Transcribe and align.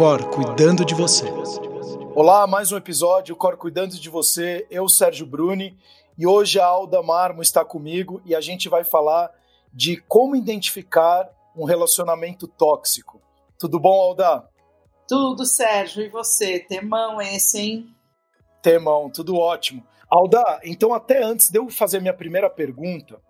Cor 0.00 0.30
cuidando 0.30 0.82
de 0.82 0.94
você. 0.94 1.26
Olá, 2.14 2.46
mais 2.46 2.72
um 2.72 2.76
episódio 2.78 3.36
Cor 3.36 3.58
cuidando 3.58 4.00
de 4.00 4.08
você. 4.08 4.66
Eu, 4.70 4.88
Sérgio 4.88 5.26
Bruni, 5.26 5.76
e 6.16 6.26
hoje 6.26 6.58
a 6.58 6.64
Alda 6.64 7.02
Marmo 7.02 7.42
está 7.42 7.66
comigo 7.66 8.22
e 8.24 8.34
a 8.34 8.40
gente 8.40 8.66
vai 8.66 8.82
falar 8.82 9.30
de 9.70 9.98
como 10.08 10.34
identificar 10.34 11.28
um 11.54 11.66
relacionamento 11.66 12.48
tóxico. 12.48 13.20
Tudo 13.58 13.78
bom, 13.78 13.92
Alda? 13.92 14.48
Tudo, 15.06 15.44
Sérgio. 15.44 16.02
E 16.02 16.08
você? 16.08 16.60
Temão 16.60 17.20
esse, 17.20 17.60
hein? 17.60 17.94
Temão, 18.62 19.10
tudo 19.10 19.36
ótimo. 19.36 19.86
Alda, 20.08 20.62
então 20.64 20.94
até 20.94 21.22
antes 21.22 21.50
de 21.50 21.58
eu 21.58 21.68
fazer 21.68 22.00
minha 22.00 22.14
primeira 22.14 22.48
pergunta, 22.48 23.20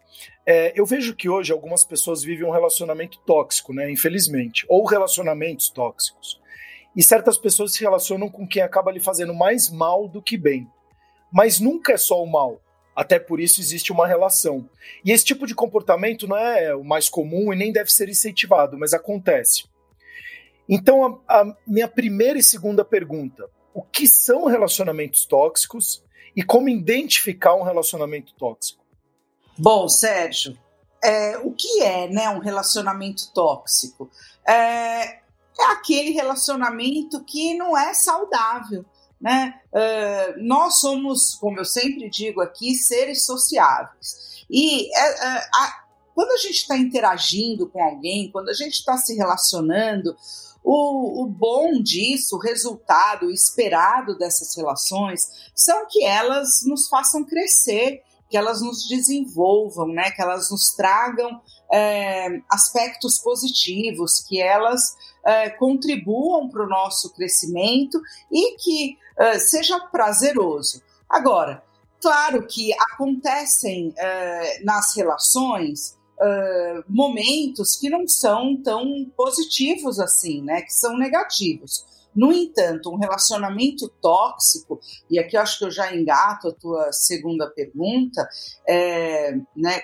é, 0.46 0.72
eu 0.76 0.86
vejo 0.86 1.16
que 1.16 1.28
hoje 1.28 1.52
algumas 1.52 1.82
pessoas 1.82 2.22
vivem 2.22 2.46
um 2.46 2.52
relacionamento 2.52 3.18
tóxico, 3.26 3.72
né? 3.72 3.90
Infelizmente, 3.90 4.64
ou 4.68 4.84
relacionamentos 4.84 5.68
tóxicos. 5.68 6.39
E 7.00 7.02
certas 7.02 7.38
pessoas 7.38 7.72
se 7.72 7.80
relacionam 7.80 8.28
com 8.28 8.46
quem 8.46 8.60
acaba 8.60 8.92
lhe 8.92 9.00
fazendo 9.00 9.32
mais 9.32 9.70
mal 9.70 10.06
do 10.06 10.20
que 10.20 10.36
bem. 10.36 10.70
Mas 11.32 11.58
nunca 11.58 11.94
é 11.94 11.96
só 11.96 12.22
o 12.22 12.30
mal. 12.30 12.60
Até 12.94 13.18
por 13.18 13.40
isso 13.40 13.58
existe 13.58 13.90
uma 13.90 14.06
relação. 14.06 14.68
E 15.02 15.10
esse 15.10 15.24
tipo 15.24 15.46
de 15.46 15.54
comportamento 15.54 16.28
não 16.28 16.36
é 16.36 16.74
o 16.74 16.84
mais 16.84 17.08
comum 17.08 17.54
e 17.54 17.56
nem 17.56 17.72
deve 17.72 17.90
ser 17.90 18.10
incentivado, 18.10 18.76
mas 18.76 18.92
acontece. 18.92 19.64
Então, 20.68 21.22
a, 21.26 21.40
a 21.40 21.56
minha 21.66 21.88
primeira 21.88 22.38
e 22.38 22.42
segunda 22.42 22.84
pergunta: 22.84 23.48
o 23.72 23.80
que 23.80 24.06
são 24.06 24.44
relacionamentos 24.44 25.24
tóxicos 25.24 26.04
e 26.36 26.42
como 26.42 26.68
identificar 26.68 27.54
um 27.54 27.62
relacionamento 27.62 28.34
tóxico? 28.34 28.84
Bom, 29.56 29.88
Sérgio, 29.88 30.54
é, 31.02 31.38
o 31.38 31.50
que 31.52 31.82
é 31.82 32.08
né, 32.08 32.28
um 32.28 32.40
relacionamento 32.40 33.32
tóxico? 33.32 34.10
É, 34.46 35.20
é 35.60 35.72
aquele 35.72 36.10
relacionamento 36.10 37.22
que 37.24 37.54
não 37.54 37.76
é 37.76 37.92
saudável. 37.94 38.84
Né? 39.20 39.60
Uh, 39.72 40.42
nós 40.42 40.80
somos, 40.80 41.34
como 41.34 41.58
eu 41.58 41.64
sempre 41.64 42.08
digo 42.08 42.40
aqui, 42.40 42.74
seres 42.74 43.26
sociáveis. 43.26 44.44
E 44.48 44.86
uh, 44.86 45.80
quando 46.14 46.32
a 46.32 46.38
gente 46.38 46.56
está 46.56 46.76
interagindo 46.76 47.68
com 47.68 47.82
alguém, 47.82 48.30
quando 48.30 48.48
a 48.48 48.54
gente 48.54 48.74
está 48.74 48.96
se 48.96 49.14
relacionando, 49.14 50.16
o, 50.62 51.22
o, 51.22 51.26
bom 51.26 51.80
disso, 51.80 52.36
o 52.36 52.40
resultado 52.40 53.26
o 53.26 53.30
esperado 53.30 54.16
dessas 54.18 54.54
relações, 54.56 55.50
são 55.54 55.86
que 55.88 56.04
elas 56.04 56.60
nos 56.66 56.88
façam 56.88 57.24
crescer, 57.24 58.02
que 58.28 58.36
elas 58.36 58.60
nos 58.60 58.86
desenvolvam, 58.86 59.88
né? 59.88 60.10
que 60.10 60.20
elas 60.20 60.50
nos 60.50 60.70
tragam 60.72 61.40
é, 61.72 62.40
aspectos 62.50 63.18
positivos, 63.18 64.20
que 64.20 64.40
elas 64.40 64.96
é, 65.24 65.50
contribuam 65.50 66.48
para 66.48 66.64
o 66.64 66.68
nosso 66.68 67.12
crescimento 67.14 68.00
e 68.30 68.56
que 68.56 68.98
é, 69.18 69.38
seja 69.38 69.78
prazeroso. 69.78 70.82
Agora, 71.08 71.62
claro 72.00 72.46
que 72.46 72.72
acontecem 72.74 73.92
é, 73.96 74.62
nas 74.64 74.96
relações 74.96 75.98
uh, 76.20 76.84
momentos 76.88 77.76
que 77.76 77.88
não 77.88 78.06
são 78.06 78.56
tão 78.62 79.10
positivos 79.16 79.98
assim, 79.98 80.42
né? 80.42 80.62
Que 80.62 80.72
são 80.72 80.96
negativos. 80.96 81.86
No 82.14 82.32
entanto, 82.32 82.90
um 82.90 82.96
relacionamento 82.96 83.88
tóxico, 84.00 84.80
e 85.08 85.18
aqui 85.18 85.36
acho 85.36 85.58
que 85.58 85.64
eu 85.64 85.70
já 85.70 85.94
engato 85.94 86.48
a 86.48 86.52
tua 86.52 86.92
segunda 86.92 87.48
pergunta, 87.48 88.28
é, 88.66 89.36
né, 89.56 89.80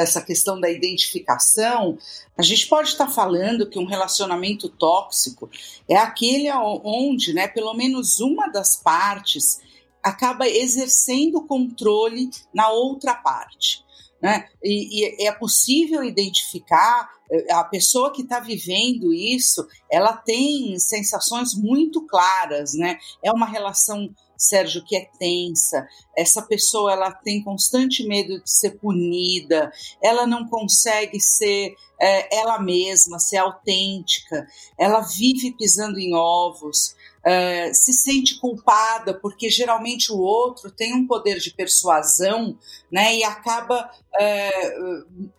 dessa 0.00 0.22
questão 0.22 0.58
da 0.58 0.70
identificação, 0.70 1.98
a 2.36 2.42
gente 2.42 2.66
pode 2.66 2.88
estar 2.88 3.06
falando 3.06 3.68
que 3.68 3.78
um 3.78 3.84
relacionamento 3.84 4.66
tóxico 4.66 5.50
é 5.86 5.94
aquele 5.94 6.50
onde, 6.82 7.34
né, 7.34 7.46
pelo 7.46 7.74
menos 7.74 8.18
uma 8.18 8.48
das 8.48 8.76
partes 8.76 9.60
acaba 10.02 10.48
exercendo 10.48 11.46
controle 11.46 12.30
na 12.54 12.70
outra 12.70 13.14
parte. 13.14 13.84
Né? 14.22 14.48
E, 14.64 15.22
e 15.22 15.26
é 15.26 15.32
possível 15.32 16.02
identificar 16.02 17.10
eh, 17.30 17.52
a 17.52 17.64
pessoa 17.64 18.10
que 18.10 18.22
está 18.22 18.40
vivendo 18.40 19.12
isso, 19.12 19.66
ela 19.90 20.14
tem 20.14 20.78
sensações 20.78 21.54
muito 21.54 22.06
claras, 22.06 22.74
né? 22.74 22.98
É 23.22 23.32
uma 23.32 23.46
relação, 23.46 24.10
Sérgio, 24.40 24.82
que 24.84 24.96
é 24.96 25.08
tensa. 25.18 25.86
Essa 26.16 26.40
pessoa 26.40 26.92
ela 26.92 27.12
tem 27.12 27.44
constante 27.44 28.06
medo 28.06 28.42
de 28.42 28.50
ser 28.50 28.78
punida. 28.78 29.70
Ela 30.02 30.26
não 30.26 30.48
consegue 30.48 31.20
ser 31.20 31.74
é, 32.00 32.38
ela 32.38 32.58
mesma, 32.58 33.18
ser 33.18 33.36
autêntica. 33.36 34.46
Ela 34.78 35.00
vive 35.00 35.52
pisando 35.52 35.98
em 35.98 36.14
ovos. 36.14 36.96
Uh, 37.20 37.74
se 37.74 37.92
sente 37.92 38.40
culpada 38.40 39.12
porque 39.12 39.50
geralmente 39.50 40.10
o 40.10 40.18
outro 40.18 40.70
tem 40.70 40.94
um 40.94 41.06
poder 41.06 41.38
de 41.38 41.50
persuasão, 41.50 42.58
né, 42.90 43.14
e 43.14 43.22
acaba 43.22 43.90
uh, 44.14 45.30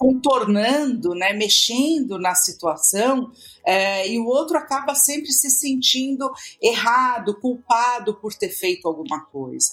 contornando, 0.00 1.14
né, 1.14 1.34
mexendo 1.34 2.18
na 2.18 2.34
situação, 2.34 3.24
uh, 3.24 4.06
e 4.08 4.18
o 4.18 4.24
outro 4.24 4.56
acaba 4.56 4.94
sempre 4.94 5.30
se 5.30 5.50
sentindo 5.50 6.26
errado, 6.60 7.38
culpado 7.38 8.14
por 8.14 8.32
ter 8.32 8.48
feito 8.48 8.88
alguma 8.88 9.20
coisa. 9.26 9.68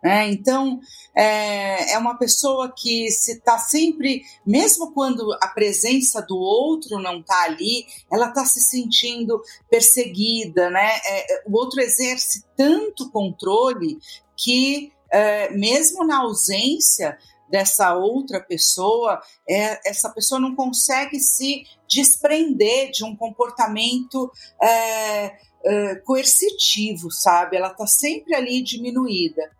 Né? 0.00 0.30
Então, 0.30 0.78
é, 1.16 1.94
é 1.94 1.98
uma 1.98 2.16
pessoa 2.16 2.72
que 2.72 3.10
se 3.10 3.32
está 3.32 3.58
sempre, 3.58 4.22
mesmo 4.46 4.92
quando 4.92 5.36
a 5.42 5.48
presença 5.48 6.22
do 6.22 6.36
outro 6.36 7.00
não 7.00 7.18
está 7.18 7.42
ali, 7.42 7.84
ela 8.10 8.28
está 8.28 8.44
se 8.44 8.60
sentindo 8.60 9.42
perseguida, 9.68 10.70
né? 10.70 10.92
É, 11.04 11.34
é, 11.34 11.42
o 11.46 11.56
outro 11.56 11.80
exerce 11.80 12.44
tanto 12.56 13.10
controle 13.10 13.98
que, 14.36 14.92
é, 15.10 15.50
mesmo 15.50 16.04
na 16.04 16.18
ausência 16.18 17.18
dessa 17.52 17.94
outra 17.94 18.40
pessoa, 18.40 19.20
é, 19.46 19.86
essa 19.86 20.08
pessoa 20.08 20.40
não 20.40 20.56
consegue 20.56 21.20
se 21.20 21.64
desprender 21.86 22.90
de 22.90 23.04
um 23.04 23.14
comportamento 23.14 24.32
é, 24.60 25.36
é, 25.62 25.94
coercitivo, 25.96 27.10
sabe? 27.10 27.58
Ela 27.58 27.70
está 27.70 27.86
sempre 27.86 28.34
ali 28.34 28.62
diminuída. 28.62 29.50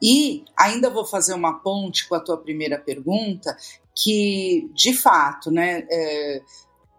E 0.00 0.44
ainda 0.54 0.90
vou 0.90 1.06
fazer 1.06 1.32
uma 1.32 1.58
ponte 1.60 2.06
com 2.06 2.14
a 2.14 2.20
tua 2.20 2.36
primeira 2.36 2.78
pergunta, 2.78 3.56
que 3.96 4.70
de 4.74 4.92
fato, 4.92 5.50
né, 5.50 5.86
é, 5.90 6.42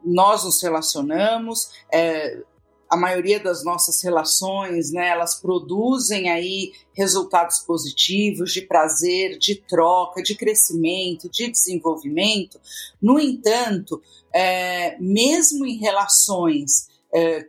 nós 0.03 0.43
nos 0.43 0.61
relacionamos, 0.63 1.69
é, 1.93 2.41
a 2.89 2.97
maioria 2.97 3.39
das 3.39 3.63
nossas 3.63 4.01
relações, 4.03 4.91
né, 4.91 5.09
elas 5.09 5.35
produzem 5.35 6.29
aí 6.29 6.73
resultados 6.93 7.59
positivos 7.59 8.51
de 8.51 8.63
prazer, 8.63 9.37
de 9.37 9.55
troca, 9.55 10.23
de 10.23 10.35
crescimento, 10.35 11.29
de 11.29 11.51
desenvolvimento. 11.51 12.59
No 12.99 13.19
entanto, 13.19 14.01
é, 14.33 14.97
mesmo 14.99 15.65
em 15.65 15.77
relações 15.77 16.89
é, 17.13 17.45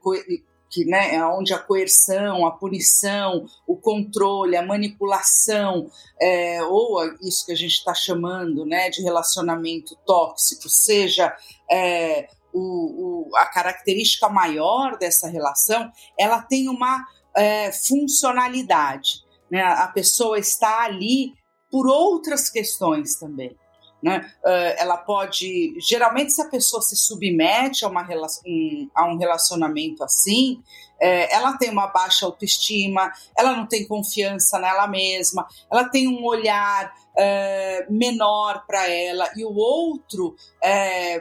que, 0.71 0.84
né, 0.84 1.25
onde 1.25 1.55
a 1.55 1.59
coerção, 1.59 2.47
a 2.47 2.53
punição, 2.53 3.47
o 3.67 3.77
controle, 3.77 4.57
a 4.57 4.65
manipulação, 4.65 5.91
é, 6.21 6.62
ou 6.65 7.03
isso 7.22 7.47
que 7.47 7.53
a 7.53 7.57
gente 7.57 7.72
está 7.72 7.95
chamando 7.95 8.67
né, 8.67 8.91
de 8.91 9.03
relacionamento 9.03 9.97
tóxico, 10.07 10.69
seja 10.69 11.34
é, 11.71 12.28
o, 12.53 13.31
o, 13.31 13.37
a 13.37 13.47
característica 13.47 14.28
maior 14.28 14.99
dessa 14.99 15.28
relação, 15.28 15.91
ela 16.19 16.43
tem 16.43 16.69
uma 16.69 17.05
é, 17.37 17.72
funcionalidade. 17.72 19.22
Né? 19.50 19.62
A 19.62 19.88
pessoa 19.88 20.38
está 20.38 20.83
ali 20.83 21.33
por 21.71 21.87
outras 21.87 22.50
questões 22.50 23.16
também. 23.16 23.56
Né? 24.03 24.33
Uh, 24.43 24.74
ela 24.78 24.97
pode. 24.97 25.78
Geralmente, 25.78 26.33
se 26.33 26.41
a 26.41 26.48
pessoa 26.48 26.80
se 26.80 26.97
submete 26.97 27.84
a, 27.84 27.89
uma, 27.89 28.03
um, 28.47 28.89
a 28.95 29.04
um 29.04 29.19
relacionamento 29.19 30.03
assim, 30.03 30.63
é, 30.98 31.34
ela 31.34 31.59
tem 31.59 31.71
uma 31.71 31.86
baixa 31.86 32.24
autoestima, 32.24 33.13
ela 33.36 33.54
não 33.54 33.66
tem 33.66 33.86
confiança 33.86 34.59
nela 34.59 34.86
mesma, 34.86 35.47
ela 35.71 35.89
tem 35.89 36.09
um 36.09 36.24
olhar 36.24 36.95
é, 37.16 37.86
menor 37.91 38.65
para 38.66 38.89
ela, 38.89 39.30
e 39.36 39.45
o 39.45 39.54
outro. 39.54 40.34
É, 40.63 41.21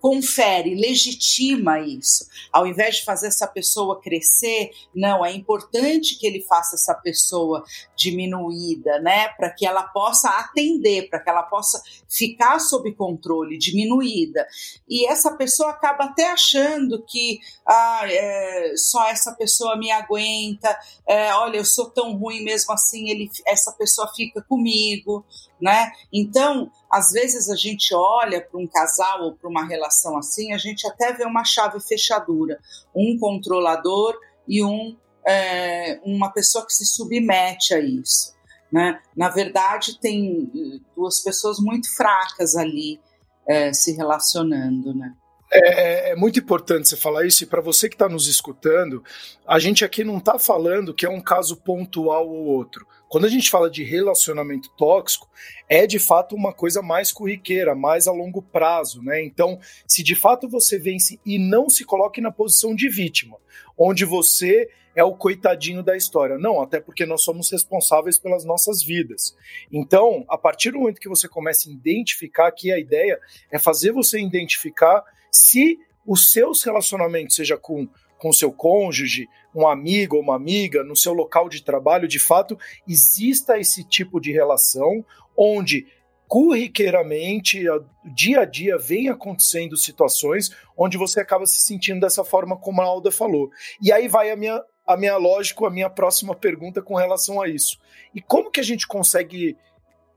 confere, 0.00 0.74
legitima 0.74 1.80
isso. 1.80 2.26
Ao 2.52 2.66
invés 2.66 2.96
de 2.96 3.04
fazer 3.04 3.28
essa 3.28 3.46
pessoa 3.46 4.00
crescer, 4.00 4.70
não, 4.94 5.24
é 5.24 5.32
importante 5.32 6.18
que 6.18 6.26
ele 6.26 6.42
faça 6.42 6.76
essa 6.76 6.94
pessoa 6.94 7.64
diminuída, 7.96 9.00
né, 9.00 9.28
para 9.30 9.50
que 9.50 9.66
ela 9.66 9.82
possa 9.82 10.28
atender, 10.30 11.08
para 11.08 11.20
que 11.20 11.28
ela 11.28 11.42
possa 11.42 11.82
ficar 12.08 12.58
sob 12.58 12.92
controle, 12.94 13.58
diminuída. 13.58 14.46
E 14.88 15.06
essa 15.06 15.36
pessoa 15.36 15.70
acaba 15.70 16.04
até 16.04 16.30
achando 16.30 17.04
que 17.04 17.40
ah, 17.66 18.02
é, 18.04 18.72
só 18.76 19.08
essa 19.08 19.32
pessoa 19.32 19.76
me 19.76 19.90
aguenta, 19.90 20.76
é, 21.06 21.34
olha, 21.34 21.58
eu 21.58 21.64
sou 21.64 21.90
tão 21.90 22.16
ruim 22.16 22.42
mesmo 22.44 22.72
assim, 22.72 23.10
ele, 23.10 23.30
essa 23.46 23.72
pessoa 23.72 24.10
fica 24.14 24.42
comigo, 24.42 25.24
né? 25.60 25.90
Então, 26.12 26.70
às 26.90 27.10
vezes 27.10 27.48
a 27.48 27.56
gente 27.56 27.94
olha 27.94 28.40
para 28.40 28.58
um 28.58 28.66
casal 28.66 29.22
ou 29.24 29.34
para 29.34 29.48
uma 29.48 29.66
relação 29.66 30.16
assim, 30.16 30.52
a 30.52 30.58
gente 30.58 30.86
até 30.86 31.12
vê 31.12 31.24
uma 31.24 31.44
chave 31.44 31.80
fechadura, 31.80 32.58
um 32.94 33.18
controlador 33.18 34.16
e 34.46 34.64
um 34.64 34.96
é, 35.26 36.00
uma 36.04 36.32
pessoa 36.32 36.64
que 36.64 36.72
se 36.72 36.86
submete 36.86 37.74
a 37.74 37.80
isso. 37.80 38.34
Né? 38.72 38.98
Na 39.16 39.28
verdade, 39.28 39.98
tem 39.98 40.50
eh, 40.54 40.80
duas 40.94 41.20
pessoas 41.20 41.58
muito 41.58 41.94
fracas 41.94 42.54
ali 42.56 43.00
é, 43.48 43.72
se 43.72 43.92
relacionando. 43.92 44.94
Né? 44.94 45.12
É, 45.50 46.10
é, 46.10 46.12
é, 46.12 46.16
muito 46.16 46.38
importante 46.38 46.88
você 46.88 46.96
falar 46.96 47.26
isso, 47.26 47.42
e 47.42 47.46
para 47.46 47.62
você 47.62 47.88
que 47.88 47.94
está 47.94 48.08
nos 48.08 48.26
escutando, 48.26 49.02
a 49.46 49.58
gente 49.58 49.84
aqui 49.84 50.04
não 50.04 50.18
está 50.18 50.38
falando 50.38 50.94
que 50.94 51.06
é 51.06 51.10
um 51.10 51.20
caso 51.20 51.56
pontual 51.56 52.28
ou 52.28 52.44
outro. 52.44 52.86
Quando 53.08 53.24
a 53.24 53.28
gente 53.28 53.50
fala 53.50 53.70
de 53.70 53.82
relacionamento 53.82 54.70
tóxico, 54.76 55.28
é 55.68 55.86
de 55.86 55.98
fato 55.98 56.36
uma 56.36 56.52
coisa 56.52 56.82
mais 56.82 57.10
corriqueira, 57.10 57.74
mais 57.74 58.06
a 58.06 58.12
longo 58.12 58.42
prazo, 58.42 59.02
né? 59.02 59.24
Então, 59.24 59.58
se 59.86 60.02
de 60.02 60.14
fato 60.14 60.48
você 60.48 60.78
vence 60.78 61.18
e 61.24 61.38
não 61.38 61.70
se 61.70 61.84
coloque 61.84 62.20
na 62.20 62.30
posição 62.30 62.74
de 62.74 62.88
vítima, 62.88 63.38
onde 63.76 64.04
você 64.04 64.68
é 64.94 65.04
o 65.04 65.14
coitadinho 65.14 65.80
da 65.80 65.96
história. 65.96 66.36
Não, 66.36 66.60
até 66.60 66.80
porque 66.80 67.06
nós 67.06 67.22
somos 67.22 67.50
responsáveis 67.50 68.18
pelas 68.18 68.44
nossas 68.44 68.82
vidas. 68.82 69.36
Então, 69.70 70.24
a 70.28 70.36
partir 70.36 70.72
do 70.72 70.80
momento 70.80 71.00
que 71.00 71.08
você 71.08 71.28
começa 71.28 71.68
a 71.68 71.72
identificar, 71.72 72.50
que 72.50 72.72
a 72.72 72.78
ideia 72.78 73.18
é 73.50 73.58
fazer 73.60 73.92
você 73.92 74.20
identificar 74.20 75.04
se 75.30 75.78
os 76.04 76.32
seus 76.32 76.64
relacionamentos, 76.64 77.36
seja 77.36 77.56
com 77.56 77.88
com 78.18 78.32
seu 78.32 78.52
cônjuge, 78.52 79.28
um 79.54 79.66
amigo 79.66 80.16
ou 80.16 80.22
uma 80.22 80.36
amiga, 80.36 80.82
no 80.82 80.96
seu 80.96 81.12
local 81.12 81.48
de 81.48 81.62
trabalho, 81.62 82.08
de 82.08 82.18
fato, 82.18 82.58
exista 82.86 83.58
esse 83.58 83.84
tipo 83.84 84.20
de 84.20 84.32
relação 84.32 85.04
onde 85.36 85.86
corriqueiramente, 86.28 87.64
dia 88.04 88.40
a 88.40 88.44
dia, 88.44 88.76
vem 88.76 89.08
acontecendo 89.08 89.76
situações 89.78 90.50
onde 90.76 90.98
você 90.98 91.20
acaba 91.20 91.46
se 91.46 91.58
sentindo 91.58 92.00
dessa 92.00 92.22
forma 92.22 92.56
como 92.56 92.82
a 92.82 92.84
Alda 92.84 93.10
falou. 93.10 93.50
E 93.82 93.90
aí 93.90 94.06
vai 94.08 94.30
a 94.30 94.36
minha, 94.36 94.62
a 94.86 94.96
minha 94.96 95.16
lógico, 95.16 95.64
a 95.64 95.70
minha 95.70 95.88
próxima 95.88 96.34
pergunta 96.34 96.82
com 96.82 96.94
relação 96.94 97.40
a 97.40 97.48
isso. 97.48 97.78
E 98.14 98.20
como 98.20 98.50
que 98.50 98.60
a 98.60 98.64
gente 98.64 98.86
consegue 98.86 99.56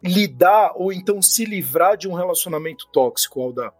lidar 0.03 0.73
ou 0.75 0.91
então 0.91 1.21
se 1.21 1.45
livrar 1.45 1.95
de 1.95 2.09
um 2.09 2.13
relacionamento 2.13 2.87
tóxico, 2.91 3.41
Alda? 3.41 3.73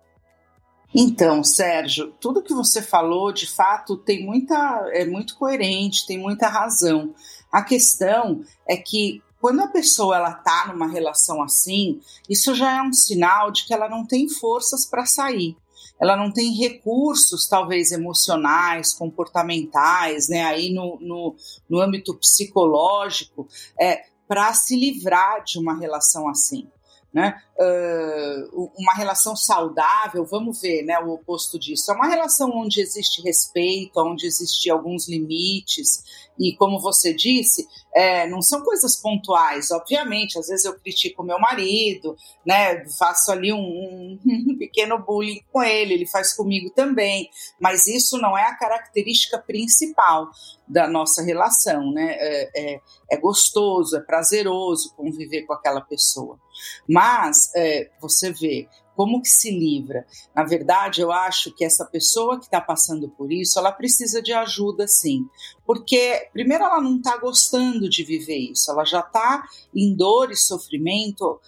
Então, 0.94 1.42
Sérgio, 1.44 2.14
tudo 2.20 2.44
que 2.44 2.54
você 2.54 2.82
falou, 2.82 3.32
de 3.32 3.48
fato, 3.48 3.96
tem 3.96 4.26
muita, 4.26 4.56
é 4.92 5.06
muito 5.06 5.36
coerente, 5.36 6.06
tem 6.06 6.18
muita 6.18 6.50
razão. 6.50 7.16
A 7.50 7.62
questão 7.62 8.44
é 8.68 8.76
que 8.76 9.22
quando 9.40 9.62
a 9.62 9.68
pessoa 9.68 10.18
ela 10.18 10.34
tá 10.34 10.68
numa 10.68 10.88
relação 10.88 11.42
assim, 11.42 12.00
isso 12.30 12.54
já 12.54 12.78
é 12.78 12.82
um 12.82 12.94
sinal 12.94 13.52
de 13.52 13.66
que 13.66 13.74
ela 13.74 13.90
não 13.90 14.06
tem 14.06 14.30
forças 14.30 14.86
para 14.86 15.06
sair. 15.06 15.56
Ela 16.00 16.18
não 16.18 16.32
tem 16.32 16.54
recursos, 16.56 17.48
talvez 17.48 17.92
emocionais, 17.92 18.94
comportamentais, 18.94 20.28
né? 20.28 20.44
Aí 20.44 20.74
no, 20.74 20.98
no, 21.00 21.36
no 21.70 21.80
âmbito 21.80 22.16
psicológico, 22.16 23.48
é, 23.80 24.04
para 24.28 24.54
se 24.54 24.76
livrar 24.76 25.44
de 25.44 25.58
uma 25.58 25.78
relação 25.78 26.28
assim 26.28 26.68
né? 27.14 27.42
Uh, 27.62 28.72
uma 28.76 28.94
relação 28.96 29.36
saudável, 29.36 30.26
vamos 30.26 30.62
ver, 30.62 30.82
né, 30.84 30.98
o 30.98 31.12
oposto 31.12 31.60
disso. 31.60 31.92
É 31.92 31.94
uma 31.94 32.08
relação 32.08 32.50
onde 32.50 32.82
existe 32.82 33.22
respeito, 33.22 34.00
onde 34.00 34.26
existem 34.26 34.72
alguns 34.72 35.08
limites, 35.08 36.04
e 36.40 36.56
como 36.56 36.80
você 36.80 37.14
disse, 37.14 37.68
é, 37.94 38.28
não 38.28 38.42
são 38.42 38.64
coisas 38.64 38.96
pontuais, 38.96 39.70
obviamente. 39.70 40.40
Às 40.40 40.48
vezes 40.48 40.66
eu 40.66 40.74
critico 40.80 41.24
meu 41.24 41.40
marido, 41.40 42.16
né? 42.44 42.84
Faço 42.98 43.32
ali 43.32 43.54
um, 43.54 44.18
um, 44.26 44.58
pequeno 44.58 44.98
bullying 44.98 45.42
com 45.52 45.62
ele, 45.62 45.94
ele 45.94 46.08
faz 46.08 46.34
comigo 46.34 46.72
também. 46.72 47.30
Mas 47.60 47.86
isso 47.86 48.18
não 48.18 48.36
é 48.36 48.44
a 48.44 48.56
característica 48.56 49.38
principal 49.38 50.30
da 50.68 50.88
nossa 50.88 51.22
relação, 51.22 51.92
né? 51.92 52.16
É, 52.18 52.50
é, 52.56 52.82
é 53.12 53.18
gostoso, 53.18 53.96
é 53.98 54.00
prazeroso 54.00 54.96
conviver 54.96 55.44
com 55.44 55.54
aquela 55.54 55.82
pessoa. 55.82 56.40
Mas 56.88 57.51
é, 57.56 57.90
você 58.00 58.32
vê 58.32 58.68
como 58.96 59.22
que 59.22 59.30
se 59.30 59.50
livra? 59.50 60.06
Na 60.36 60.44
verdade, 60.44 61.02
eu 61.02 61.12
acho 61.12 61.52
que 61.56 61.66
essa 61.66 61.86
pessoa 61.86 62.38
que 62.38 62.46
está 62.46 62.62
passando 62.62 63.10
por 63.10 63.32
isso, 63.32 63.58
ela 63.58 63.72
precisa 63.72 64.22
de 64.22 64.34
ajuda, 64.34 64.88
sim. 64.88 65.26
Porque, 65.66 66.30
primeiro, 66.32 66.66
ela 66.66 66.82
não 66.82 66.98
está 66.98 67.18
gostando 67.18 67.90
de 67.90 68.04
viver 68.04 68.38
isso, 68.38 68.70
ela 68.70 68.86
já 68.86 69.00
está 69.00 69.44
em 69.74 69.96
dor 69.96 70.30
e 70.32 70.36
sofrimento 70.36 71.32
uh, 71.32 71.40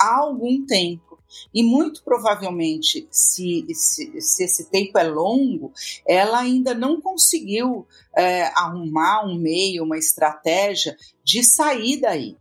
há 0.00 0.18
algum 0.18 0.64
tempo. 0.66 1.18
E 1.54 1.62
muito 1.62 2.02
provavelmente, 2.02 3.06
se, 3.10 3.66
se, 3.74 4.20
se, 4.20 4.44
esse 4.44 4.70
tempo 4.70 4.98
é 4.98 5.04
longo, 5.04 5.72
ela 6.06 6.40
ainda 6.40 6.74
não 6.74 7.00
conseguiu 7.00 7.86
é, 8.16 8.44
arrumar 8.56 9.26
um 9.26 9.38
meio, 9.38 9.84
uma 9.84 9.98
estratégia 9.98 10.96
de 11.22 11.44
sair 11.44 12.00
daí, 12.00 12.36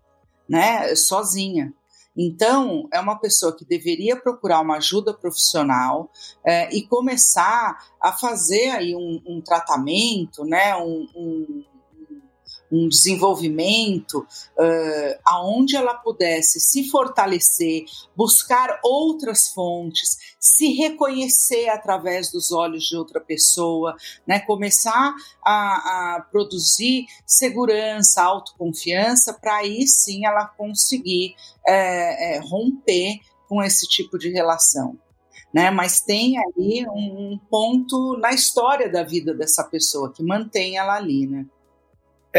né, 0.47 0.95
sozinha. 0.95 1.73
Então, 2.17 2.87
é 2.91 2.99
uma 2.99 3.19
pessoa 3.19 3.55
que 3.55 3.63
deveria 3.63 4.19
procurar 4.19 4.61
uma 4.61 4.77
ajuda 4.77 5.13
profissional 5.13 6.09
é, 6.43 6.75
e 6.75 6.87
começar 6.87 7.77
a 8.01 8.11
fazer 8.11 8.69
aí 8.69 8.95
um, 8.95 9.21
um 9.27 9.41
tratamento, 9.41 10.43
né, 10.43 10.75
um, 10.75 11.07
um 11.15 11.65
um 12.71 12.87
desenvolvimento 12.87 14.19
uh, 14.19 15.19
aonde 15.25 15.75
ela 15.75 15.93
pudesse 15.93 16.59
se 16.59 16.89
fortalecer, 16.89 17.85
buscar 18.15 18.79
outras 18.83 19.49
fontes, 19.49 20.35
se 20.39 20.73
reconhecer 20.73 21.69
através 21.69 22.31
dos 22.31 22.51
olhos 22.51 22.83
de 22.83 22.95
outra 22.95 23.19
pessoa, 23.19 23.95
né? 24.25 24.39
começar 24.39 25.13
a, 25.45 26.15
a 26.15 26.21
produzir 26.21 27.05
segurança, 27.25 28.21
autoconfiança, 28.21 29.33
para 29.33 29.57
aí 29.57 29.87
sim 29.87 30.25
ela 30.25 30.45
conseguir 30.45 31.35
é, 31.65 32.35
é, 32.35 32.39
romper 32.39 33.19
com 33.47 33.63
esse 33.63 33.87
tipo 33.87 34.17
de 34.17 34.29
relação. 34.29 34.97
Né? 35.53 35.71
Mas 35.71 36.01
tem 36.01 36.37
aí 36.37 36.85
um 36.89 37.39
ponto 37.49 38.17
na 38.17 38.31
história 38.31 38.91
da 38.91 39.03
vida 39.03 39.33
dessa 39.33 39.63
pessoa 39.63 40.11
que 40.11 40.21
mantém 40.21 40.77
ela 40.77 40.95
ali, 40.95 41.25
né? 41.25 41.45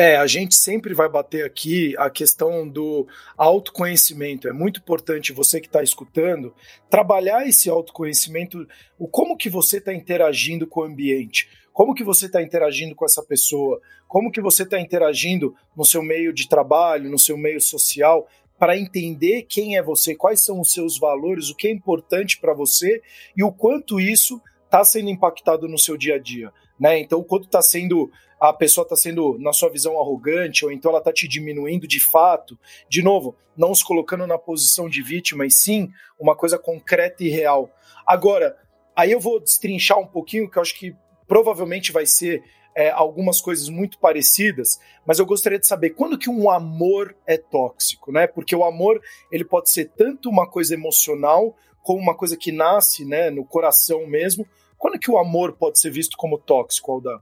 É, 0.00 0.14
a 0.14 0.28
gente 0.28 0.54
sempre 0.54 0.94
vai 0.94 1.08
bater 1.08 1.44
aqui 1.44 1.92
a 1.98 2.08
questão 2.08 2.68
do 2.68 3.08
autoconhecimento. 3.36 4.46
É 4.46 4.52
muito 4.52 4.78
importante 4.78 5.32
você 5.32 5.60
que 5.60 5.66
está 5.66 5.82
escutando 5.82 6.54
trabalhar 6.88 7.48
esse 7.48 7.68
autoconhecimento, 7.68 8.64
o 8.96 9.08
como 9.08 9.36
que 9.36 9.50
você 9.50 9.78
está 9.78 9.92
interagindo 9.92 10.68
com 10.68 10.82
o 10.82 10.84
ambiente, 10.84 11.48
como 11.72 11.96
que 11.96 12.04
você 12.04 12.26
está 12.26 12.40
interagindo 12.40 12.94
com 12.94 13.04
essa 13.04 13.24
pessoa, 13.24 13.80
como 14.06 14.30
que 14.30 14.40
você 14.40 14.62
está 14.62 14.78
interagindo 14.78 15.52
no 15.76 15.84
seu 15.84 16.00
meio 16.00 16.32
de 16.32 16.48
trabalho, 16.48 17.10
no 17.10 17.18
seu 17.18 17.36
meio 17.36 17.60
social, 17.60 18.28
para 18.56 18.78
entender 18.78 19.46
quem 19.48 19.76
é 19.76 19.82
você, 19.82 20.14
quais 20.14 20.40
são 20.40 20.60
os 20.60 20.70
seus 20.70 20.96
valores, 20.96 21.50
o 21.50 21.56
que 21.56 21.66
é 21.66 21.72
importante 21.72 22.38
para 22.38 22.54
você 22.54 23.02
e 23.36 23.42
o 23.42 23.50
quanto 23.50 23.98
isso 23.98 24.40
está 24.64 24.84
sendo 24.84 25.10
impactado 25.10 25.66
no 25.66 25.76
seu 25.76 25.96
dia 25.96 26.14
a 26.14 26.18
dia. 26.20 26.52
Né? 26.78 27.00
Então, 27.00 27.24
quanto 27.24 27.46
está 27.46 27.60
sendo 27.60 28.12
a 28.40 28.52
pessoa 28.52 28.84
está 28.84 28.94
sendo, 28.94 29.36
na 29.38 29.52
sua 29.52 29.68
visão, 29.68 29.98
arrogante, 29.98 30.64
ou 30.64 30.70
então 30.70 30.90
ela 30.90 30.98
está 30.98 31.12
te 31.12 31.26
diminuindo 31.26 31.86
de 31.86 32.00
fato. 32.00 32.58
De 32.88 33.02
novo, 33.02 33.36
não 33.56 33.74
se 33.74 33.84
colocando 33.84 34.26
na 34.26 34.38
posição 34.38 34.88
de 34.88 35.02
vítima, 35.02 35.44
e 35.46 35.50
sim 35.50 35.90
uma 36.18 36.36
coisa 36.36 36.58
concreta 36.58 37.24
e 37.24 37.28
real. 37.28 37.70
Agora, 38.06 38.56
aí 38.94 39.10
eu 39.12 39.20
vou 39.20 39.40
destrinchar 39.40 39.98
um 39.98 40.06
pouquinho, 40.06 40.48
que 40.50 40.58
eu 40.58 40.62
acho 40.62 40.78
que 40.78 40.94
provavelmente 41.26 41.92
vai 41.92 42.06
ser 42.06 42.42
é, 42.74 42.90
algumas 42.90 43.40
coisas 43.40 43.68
muito 43.68 43.98
parecidas, 43.98 44.78
mas 45.04 45.18
eu 45.18 45.26
gostaria 45.26 45.58
de 45.58 45.66
saber 45.66 45.90
quando 45.90 46.16
que 46.16 46.30
um 46.30 46.48
amor 46.48 47.16
é 47.26 47.36
tóxico, 47.36 48.12
né? 48.12 48.28
Porque 48.28 48.54
o 48.54 48.64
amor 48.64 49.02
ele 49.32 49.44
pode 49.44 49.70
ser 49.70 49.90
tanto 49.96 50.30
uma 50.30 50.48
coisa 50.48 50.74
emocional 50.74 51.56
como 51.82 52.00
uma 52.00 52.16
coisa 52.16 52.36
que 52.36 52.52
nasce, 52.52 53.04
né, 53.04 53.30
no 53.30 53.44
coração 53.44 54.06
mesmo. 54.06 54.46
Quando 54.76 54.98
que 54.98 55.10
o 55.10 55.18
amor 55.18 55.54
pode 55.54 55.80
ser 55.80 55.90
visto 55.90 56.16
como 56.16 56.38
tóxico, 56.38 56.92
Alda? 56.92 57.20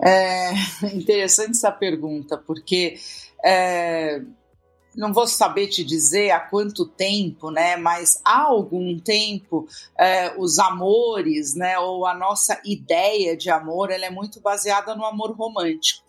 É 0.00 0.52
interessante 0.94 1.50
essa 1.50 1.72
pergunta, 1.72 2.38
porque 2.38 2.98
é, 3.44 4.22
não 4.98 5.12
vou 5.12 5.26
saber 5.28 5.68
te 5.68 5.84
dizer 5.84 6.32
há 6.32 6.40
quanto 6.40 6.84
tempo, 6.84 7.50
né? 7.50 7.76
Mas 7.76 8.20
há 8.24 8.42
algum 8.42 8.98
tempo 8.98 9.66
é, 9.96 10.34
os 10.36 10.58
amores, 10.58 11.54
né? 11.54 11.78
Ou 11.78 12.04
a 12.04 12.14
nossa 12.14 12.60
ideia 12.64 13.36
de 13.36 13.48
amor, 13.48 13.90
ela 13.90 14.06
é 14.06 14.10
muito 14.10 14.40
baseada 14.40 14.94
no 14.96 15.04
amor 15.04 15.32
romântico. 15.36 16.06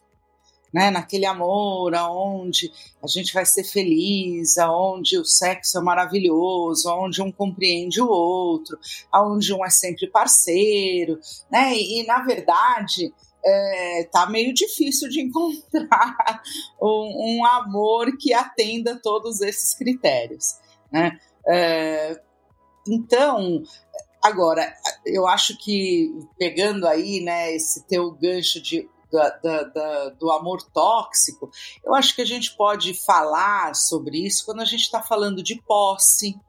Né, 0.72 0.91
naquele 0.91 1.25
amor 1.25 1.96
aonde 1.96 2.72
a 3.01 3.08
gente 3.08 3.34
vai 3.34 3.43
ser 3.43 3.63
feliz, 3.63 4.55
aonde 4.60 5.17
o 5.17 5.25
sexo 5.25 5.79
é 5.79 5.81
maravilhoso, 5.81 6.88
aonde 6.88 7.24
um 7.24 7.31
compreende 7.31 8.00
o 8.00 8.08
outro, 8.08 8.77
aonde 9.12 9.51
um 9.51 9.65
é 9.65 9.69
sempre 9.72 10.05
parceiro, 10.05 11.19
né? 11.51 11.74
E, 11.75 12.01
e 12.01 12.05
na 12.05 12.19
verdade, 12.19 13.12
é, 13.43 14.03
tá 14.12 14.27
meio 14.29 14.53
difícil 14.53 15.10
de 15.10 15.22
encontrar 15.24 16.41
um, 16.81 17.39
um, 17.39 17.46
amor 17.46 18.17
que 18.17 18.34
atenda 18.34 19.00
todos 19.01 19.41
esses 19.41 19.74
critérios, 19.74 20.55
né? 20.91 21.17
É, 21.48 22.22
então, 22.88 23.63
agora, 24.22 24.74
eu 25.05 25.27
acho 25.27 25.58
que 25.58 26.12
pegando 26.38 26.88
aí, 26.88 27.22
né, 27.22 27.53
esse 27.53 27.86
teu 27.88 28.12
gancho 28.12 28.62
de 28.62 28.88
da, 29.12 29.29
da, 29.29 29.63
da, 29.63 30.10
do 30.10 30.31
amor 30.31 30.62
tóxico, 30.72 31.50
eu 31.84 31.96
acho 31.96 32.15
que 32.15 32.22
a 32.22 32.25
gente 32.25 32.55
pode 32.55 32.93
falar 32.93 33.75
sobre 33.75 34.24
isso 34.24 34.46
quando 34.46 34.62
a 34.62 34.65
gente 34.65 34.81
está 34.81 35.01
falando 35.01 35.41
de 35.41 35.60
posse, 35.63 36.39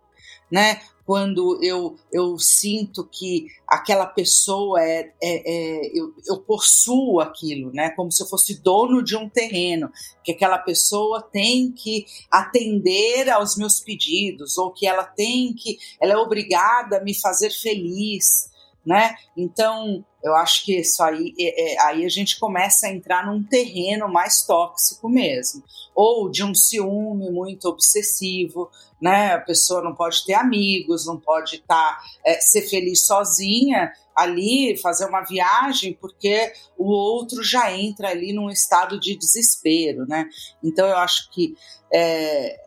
né? 0.50 0.82
Quando 1.10 1.58
eu, 1.60 1.96
eu 2.12 2.38
sinto 2.38 3.04
que 3.04 3.48
aquela 3.66 4.06
pessoa 4.06 4.80
é, 4.80 5.12
é, 5.20 5.42
é 5.52 5.90
eu, 5.92 6.14
eu, 6.24 6.38
possuo 6.38 7.18
aquilo, 7.18 7.72
né? 7.72 7.90
Como 7.96 8.12
se 8.12 8.22
eu 8.22 8.28
fosse 8.28 8.62
dono 8.62 9.02
de 9.02 9.16
um 9.16 9.28
terreno, 9.28 9.90
que 10.22 10.30
aquela 10.30 10.56
pessoa 10.56 11.20
tem 11.20 11.72
que 11.72 12.06
atender 12.30 13.28
aos 13.28 13.56
meus 13.56 13.80
pedidos, 13.80 14.56
ou 14.56 14.70
que 14.70 14.86
ela 14.86 15.02
tem 15.02 15.52
que, 15.52 15.78
ela 16.00 16.12
é 16.12 16.16
obrigada 16.16 16.98
a 16.98 17.02
me 17.02 17.12
fazer 17.12 17.50
feliz, 17.50 18.48
né? 18.86 19.16
Então, 19.36 20.04
eu 20.22 20.36
acho 20.36 20.64
que 20.64 20.78
isso 20.78 21.02
aí, 21.02 21.34
é, 21.36 21.72
é, 21.74 21.80
aí 21.86 22.04
a 22.04 22.08
gente 22.08 22.38
começa 22.38 22.86
a 22.86 22.92
entrar 22.92 23.26
num 23.26 23.42
terreno 23.42 24.08
mais 24.08 24.42
tóxico 24.42 25.08
mesmo, 25.08 25.64
ou 25.92 26.30
de 26.30 26.44
um 26.44 26.54
ciúme 26.54 27.30
muito 27.30 27.66
obsessivo, 27.66 28.70
né? 29.00 29.34
A 29.34 29.40
pessoa 29.40 29.82
não 29.82 29.94
pode 29.94 30.24
ter 30.24 30.34
amigos, 30.34 31.06
não 31.06 31.18
pode 31.18 31.56
estar 31.56 31.96
tá, 31.96 32.02
é, 32.24 32.40
ser 32.40 32.62
feliz 32.62 33.06
sozinha 33.06 33.92
ali, 34.14 34.76
fazer 34.76 35.06
uma 35.06 35.22
viagem, 35.22 35.94
porque 35.94 36.52
o 36.76 36.90
outro 36.90 37.42
já 37.42 37.72
entra 37.72 38.08
ali 38.08 38.32
num 38.32 38.50
estado 38.50 39.00
de 39.00 39.16
desespero, 39.16 40.06
né? 40.06 40.28
Então 40.62 40.86
eu 40.86 40.96
acho 40.96 41.30
que 41.30 41.54
é, 41.92 42.54
é 42.54 42.60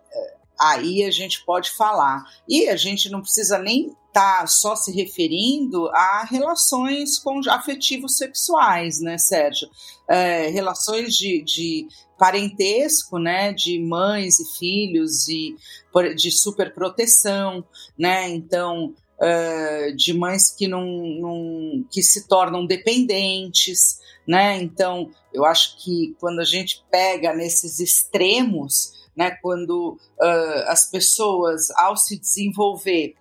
aí 0.59 1.03
a 1.03 1.11
gente 1.11 1.43
pode 1.45 1.71
falar. 1.71 2.23
E 2.47 2.67
a 2.69 2.75
gente 2.75 3.09
não 3.09 3.21
precisa 3.21 3.57
nem 3.59 3.95
está 4.13 4.45
só 4.45 4.75
se 4.75 4.91
referindo 4.91 5.87
a 5.89 6.23
relações 6.29 7.19
afetivos 7.49 8.15
sexuais, 8.15 9.01
né, 9.01 9.17
Sérgio? 9.17 9.67
É, 10.07 10.49
relações 10.49 11.15
de, 11.15 11.41
de 11.43 11.87
parentesco, 12.23 13.19
né, 13.19 13.51
de 13.51 13.77
mães 13.79 14.39
e 14.39 14.57
filhos 14.57 15.27
e 15.27 15.57
de 16.15 16.31
superproteção, 16.31 17.65
né? 17.99 18.29
Então, 18.29 18.93
uh, 19.19 19.93
de 19.93 20.13
mães 20.13 20.49
que 20.49 20.65
não, 20.65 20.85
não, 20.85 21.85
que 21.91 22.01
se 22.01 22.25
tornam 22.25 22.65
dependentes, 22.65 23.99
né? 24.25 24.55
Então, 24.61 25.11
eu 25.33 25.43
acho 25.43 25.83
que 25.83 26.15
quando 26.17 26.39
a 26.39 26.45
gente 26.45 26.81
pega 26.89 27.33
nesses 27.33 27.81
extremos, 27.81 28.93
né, 29.17 29.31
quando 29.41 29.99
uh, 30.17 30.69
as 30.69 30.89
pessoas, 30.89 31.71
ao 31.71 31.97
se 31.97 32.17
desenvolver, 32.17 33.15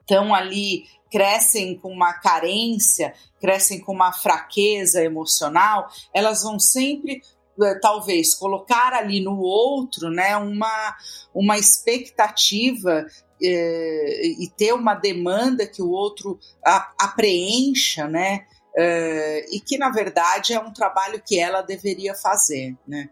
estão 0.00 0.34
ali, 0.34 0.84
crescem 1.12 1.78
com 1.78 1.92
uma 1.92 2.12
carência, 2.14 3.14
crescem 3.40 3.78
com 3.78 3.92
uma 3.92 4.12
fraqueza 4.12 5.00
emocional, 5.00 5.88
elas 6.12 6.42
vão 6.42 6.58
sempre 6.58 7.22
talvez 7.80 8.34
colocar 8.34 8.92
ali 8.92 9.20
no 9.20 9.38
outro 9.38 10.10
né, 10.10 10.36
uma, 10.36 10.96
uma 11.34 11.58
expectativa 11.58 13.06
eh, 13.42 14.22
e 14.38 14.48
ter 14.56 14.72
uma 14.72 14.94
demanda 14.94 15.66
que 15.66 15.82
o 15.82 15.90
outro 15.90 16.38
apreencha, 16.98 18.08
né? 18.08 18.46
Eh, 18.78 19.46
e 19.52 19.60
que 19.60 19.78
na 19.78 19.90
verdade 19.90 20.52
é 20.52 20.60
um 20.60 20.72
trabalho 20.72 21.22
que 21.24 21.38
ela 21.38 21.62
deveria 21.62 22.14
fazer, 22.14 22.76
né? 22.86 23.08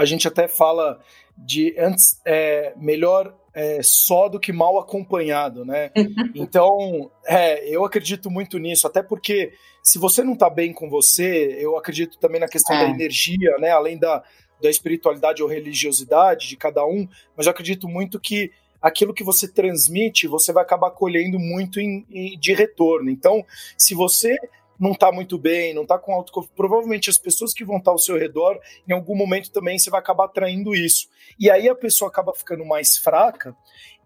A 0.00 0.06
gente 0.06 0.26
até 0.26 0.48
fala 0.48 0.98
de 1.36 1.74
antes 1.78 2.18
é, 2.24 2.72
melhor 2.74 3.36
é, 3.52 3.82
só 3.82 4.30
do 4.30 4.40
que 4.40 4.50
mal 4.50 4.78
acompanhado, 4.78 5.62
né? 5.62 5.90
Então, 6.34 7.10
é, 7.26 7.68
eu 7.68 7.84
acredito 7.84 8.30
muito 8.30 8.58
nisso, 8.58 8.86
até 8.86 9.02
porque 9.02 9.52
se 9.82 9.98
você 9.98 10.24
não 10.24 10.32
está 10.32 10.48
bem 10.48 10.72
com 10.72 10.88
você, 10.88 11.54
eu 11.60 11.76
acredito 11.76 12.18
também 12.18 12.40
na 12.40 12.48
questão 12.48 12.74
é. 12.74 12.86
da 12.86 12.90
energia, 12.90 13.58
né? 13.58 13.72
Além 13.72 13.98
da, 13.98 14.24
da 14.62 14.70
espiritualidade 14.70 15.42
ou 15.42 15.48
religiosidade 15.50 16.48
de 16.48 16.56
cada 16.56 16.82
um, 16.86 17.06
mas 17.36 17.44
eu 17.44 17.52
acredito 17.52 17.86
muito 17.86 18.18
que 18.18 18.50
aquilo 18.80 19.12
que 19.12 19.22
você 19.22 19.46
transmite, 19.46 20.26
você 20.26 20.50
vai 20.50 20.62
acabar 20.62 20.92
colhendo 20.92 21.38
muito 21.38 21.78
em, 21.78 22.06
em, 22.10 22.38
de 22.38 22.54
retorno. 22.54 23.10
Então, 23.10 23.44
se 23.76 23.94
você 23.94 24.34
não 24.80 24.92
está 24.92 25.12
muito 25.12 25.36
bem, 25.36 25.74
não 25.74 25.82
está 25.82 25.98
com 25.98 26.14
autoconfiança, 26.14 26.56
provavelmente 26.56 27.10
as 27.10 27.18
pessoas 27.18 27.52
que 27.52 27.64
vão 27.64 27.76
estar 27.76 27.90
tá 27.90 27.92
ao 27.92 27.98
seu 27.98 28.18
redor, 28.18 28.58
em 28.88 28.94
algum 28.94 29.14
momento 29.14 29.52
também 29.52 29.78
você 29.78 29.90
vai 29.90 30.00
acabar 30.00 30.24
atraindo 30.24 30.74
isso. 30.74 31.06
E 31.38 31.50
aí 31.50 31.68
a 31.68 31.74
pessoa 31.74 32.08
acaba 32.08 32.32
ficando 32.32 32.64
mais 32.64 32.96
fraca 32.96 33.54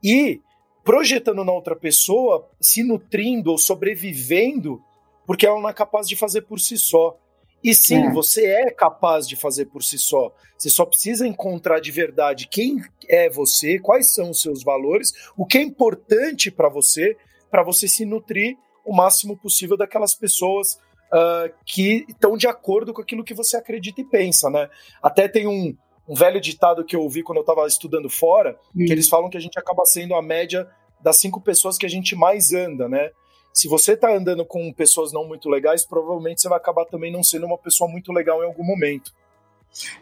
e 0.03 0.41
projetando 0.83 1.45
na 1.45 1.53
outra 1.53 1.77
pessoa, 1.77 2.51
se 2.61 2.83
nutrindo 2.83 3.53
ou 3.53 3.57
sobrevivendo, 3.57 4.83
porque 5.25 5.47
ela 5.47 5.61
não 5.61 5.69
é 5.69 5.73
capaz 5.73 6.09
de 6.09 6.17
fazer 6.17 6.43
por 6.43 6.59
si 6.59 6.77
só. 6.77 7.17
E 7.63 7.75
sim, 7.75 8.07
é. 8.07 8.13
você 8.13 8.45
é 8.45 8.71
capaz 8.71 9.27
de 9.27 9.37
fazer 9.37 9.67
por 9.67 9.83
si 9.83 9.97
só. 9.97 10.35
Você 10.59 10.69
só 10.69 10.85
precisa 10.85 11.27
encontrar 11.27 11.81
de 11.81 11.91
verdade 11.91 12.49
quem 12.49 12.83
é 13.09 13.31
você, 13.31 13.79
quais 13.79 14.13
são 14.13 14.31
os 14.31 14.43
seus 14.43 14.63
valores, 14.63 15.13
o 15.37 15.47
que 15.47 15.57
é 15.57 15.63
importante 15.63 16.51
para 16.51 16.69
você, 16.69 17.17
para 17.51 17.63
você 17.63 17.89
se 17.89 18.05
nutrir 18.05 18.59
o 18.85 18.95
máximo 18.95 19.37
possível 19.37 19.77
daquelas 19.77 20.15
pessoas 20.15 20.79
uh, 21.13 21.53
que 21.65 22.05
estão 22.09 22.37
de 22.37 22.47
acordo 22.47 22.93
com 22.93 23.01
aquilo 23.01 23.25
que 23.25 23.35
você 23.35 23.57
acredita 23.57 24.01
e 24.01 24.05
pensa, 24.05 24.51
né? 24.51 24.69
Até 25.03 25.29
tem 25.29 25.47
um, 25.47 25.77
um 26.09 26.15
velho 26.15 26.41
ditado 26.41 26.85
que 26.85 26.95
eu 26.95 27.01
ouvi 27.03 27.23
quando 27.23 27.39
eu 27.39 27.43
estava 27.43 27.67
estudando 27.67 28.11
fora, 28.11 28.59
hum. 28.75 28.85
que 28.85 28.93
eles 28.93 29.09
falam 29.09 29.31
que 29.31 29.37
a 29.37 29.41
gente 29.41 29.59
acaba 29.59 29.85
sendo 29.85 30.15
a 30.15 30.23
média 30.23 30.69
das 31.01 31.17
cinco 31.17 31.41
pessoas 31.41 31.77
que 31.77 31.87
a 31.87 31.91
gente 31.91 32.15
mais 32.15 32.53
anda, 32.53 32.89
né? 32.89 33.11
Se 33.53 33.69
você 33.69 33.93
está 33.93 34.13
andando 34.13 34.45
com 34.45 34.73
pessoas 34.73 35.13
não 35.13 35.29
muito 35.29 35.49
legais, 35.49 35.87
provavelmente 35.87 36.41
você 36.41 36.49
vai 36.49 36.59
acabar 36.59 36.85
também 36.87 37.13
não 37.13 37.23
sendo 37.23 37.47
uma 37.47 37.59
pessoa 37.59 37.89
muito 37.89 38.13
legal 38.13 38.43
em 38.43 38.47
algum 38.47 38.65
momento. 38.65 39.13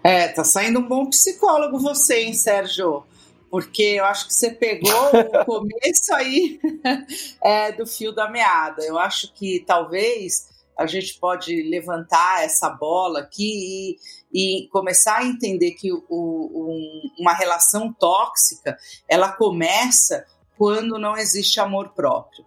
É, 0.02 0.28
tá 0.28 0.42
saindo 0.42 0.78
um 0.78 0.88
bom 0.88 1.06
psicólogo 1.06 1.78
você, 1.78 2.22
hein, 2.22 2.34
Sérgio? 2.34 3.04
Porque 3.52 3.82
eu 3.82 4.06
acho 4.06 4.28
que 4.28 4.32
você 4.32 4.50
pegou 4.50 4.90
o 4.90 5.44
começo 5.44 6.14
aí 6.14 6.58
é, 7.44 7.70
do 7.70 7.86
fio 7.86 8.10
da 8.10 8.30
meada. 8.30 8.82
Eu 8.82 8.98
acho 8.98 9.30
que 9.34 9.62
talvez 9.66 10.48
a 10.74 10.86
gente 10.86 11.18
pode 11.20 11.62
levantar 11.64 12.44
essa 12.44 12.70
bola 12.70 13.20
aqui 13.20 13.98
e, 14.32 14.62
e 14.64 14.68
começar 14.68 15.18
a 15.18 15.26
entender 15.26 15.72
que 15.72 15.92
o, 15.92 16.00
um, 16.08 17.10
uma 17.18 17.34
relação 17.34 17.92
tóxica 17.92 18.74
ela 19.06 19.30
começa 19.30 20.24
quando 20.56 20.98
não 20.98 21.14
existe 21.14 21.60
amor 21.60 21.90
próprio 21.90 22.46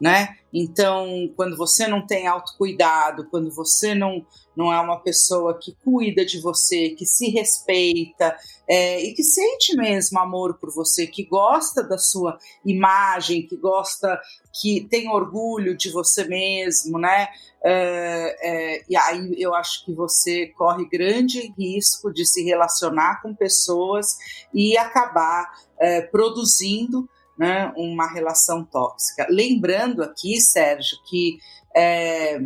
né? 0.00 0.36
Então, 0.52 1.30
quando 1.36 1.56
você 1.56 1.86
não 1.86 2.04
tem 2.04 2.26
autocuidado, 2.26 3.28
quando 3.30 3.50
você 3.50 3.94
não, 3.94 4.24
não 4.56 4.72
é 4.72 4.80
uma 4.80 4.98
pessoa 4.98 5.56
que 5.58 5.76
cuida 5.84 6.24
de 6.24 6.40
você, 6.40 6.90
que 6.90 7.06
se 7.06 7.30
respeita 7.30 8.36
é, 8.68 9.00
e 9.00 9.14
que 9.14 9.22
sente 9.22 9.76
mesmo 9.76 10.18
amor 10.18 10.58
por 10.58 10.72
você, 10.74 11.06
que 11.06 11.24
gosta 11.24 11.82
da 11.82 11.98
sua 11.98 12.38
imagem, 12.64 13.46
que 13.46 13.56
gosta, 13.56 14.20
que 14.60 14.86
tem 14.90 15.08
orgulho 15.08 15.76
de 15.76 15.90
você 15.90 16.24
mesmo, 16.24 16.98
né? 16.98 17.28
É, 17.62 18.36
é, 18.40 18.84
e 18.88 18.96
aí 18.96 19.34
eu 19.36 19.54
acho 19.54 19.84
que 19.84 19.92
você 19.92 20.46
corre 20.46 20.88
grande 20.88 21.52
risco 21.58 22.10
de 22.12 22.24
se 22.24 22.42
relacionar 22.42 23.20
com 23.22 23.34
pessoas 23.34 24.16
e 24.52 24.76
acabar 24.78 25.46
é, 25.78 26.00
produzindo 26.00 27.08
né, 27.40 27.72
uma 27.74 28.06
relação 28.06 28.62
tóxica. 28.62 29.26
Lembrando 29.30 30.02
aqui, 30.02 30.38
Sérgio, 30.42 30.98
que 31.08 31.38
é, 31.74 32.38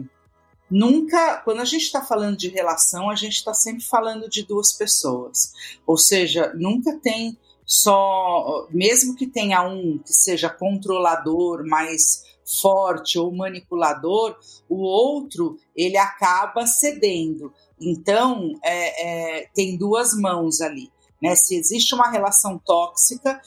nunca, 0.70 1.38
quando 1.38 1.60
a 1.60 1.64
gente 1.64 1.82
está 1.82 2.00
falando 2.00 2.36
de 2.36 2.48
relação, 2.48 3.10
a 3.10 3.16
gente 3.16 3.32
está 3.32 3.52
sempre 3.52 3.82
falando 3.82 4.28
de 4.28 4.46
duas 4.46 4.72
pessoas. 4.72 5.52
Ou 5.84 5.98
seja, 5.98 6.52
nunca 6.54 6.96
tem 7.02 7.36
só, 7.66 8.68
mesmo 8.70 9.16
que 9.16 9.26
tenha 9.26 9.66
um 9.68 9.98
que 9.98 10.12
seja 10.12 10.48
controlador, 10.48 11.66
mais 11.66 12.22
forte 12.62 13.18
ou 13.18 13.34
manipulador, 13.34 14.38
o 14.68 14.76
outro 14.76 15.58
ele 15.74 15.96
acaba 15.96 16.68
cedendo. 16.68 17.52
Então, 17.80 18.52
é, 18.62 19.40
é, 19.40 19.48
tem 19.52 19.76
duas 19.76 20.14
mãos 20.14 20.60
ali. 20.60 20.93
Né? 21.22 21.34
Se 21.34 21.56
existe 21.56 21.94
uma 21.94 22.10
relação 22.10 22.58
tóxica, 22.58 23.40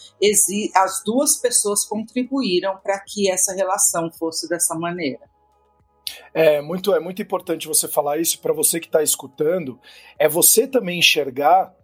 as 0.75 1.03
duas 1.05 1.37
pessoas 1.37 1.85
contribuíram 1.85 2.77
para 2.77 2.99
que 2.99 3.29
essa 3.29 3.53
relação 3.53 4.11
fosse 4.11 4.47
dessa 4.47 4.75
maneira. 4.75 5.29
É 6.33 6.61
muito, 6.61 6.93
é 6.93 6.99
muito 6.99 7.21
importante 7.21 7.67
você 7.67 7.87
falar 7.87 8.17
isso 8.17 8.39
para 8.39 8.53
você 8.53 8.79
que 8.79 8.87
está 8.87 9.03
escutando. 9.03 9.79
É 10.17 10.27
você 10.27 10.67
também 10.67 10.99
enxergar 10.99 11.75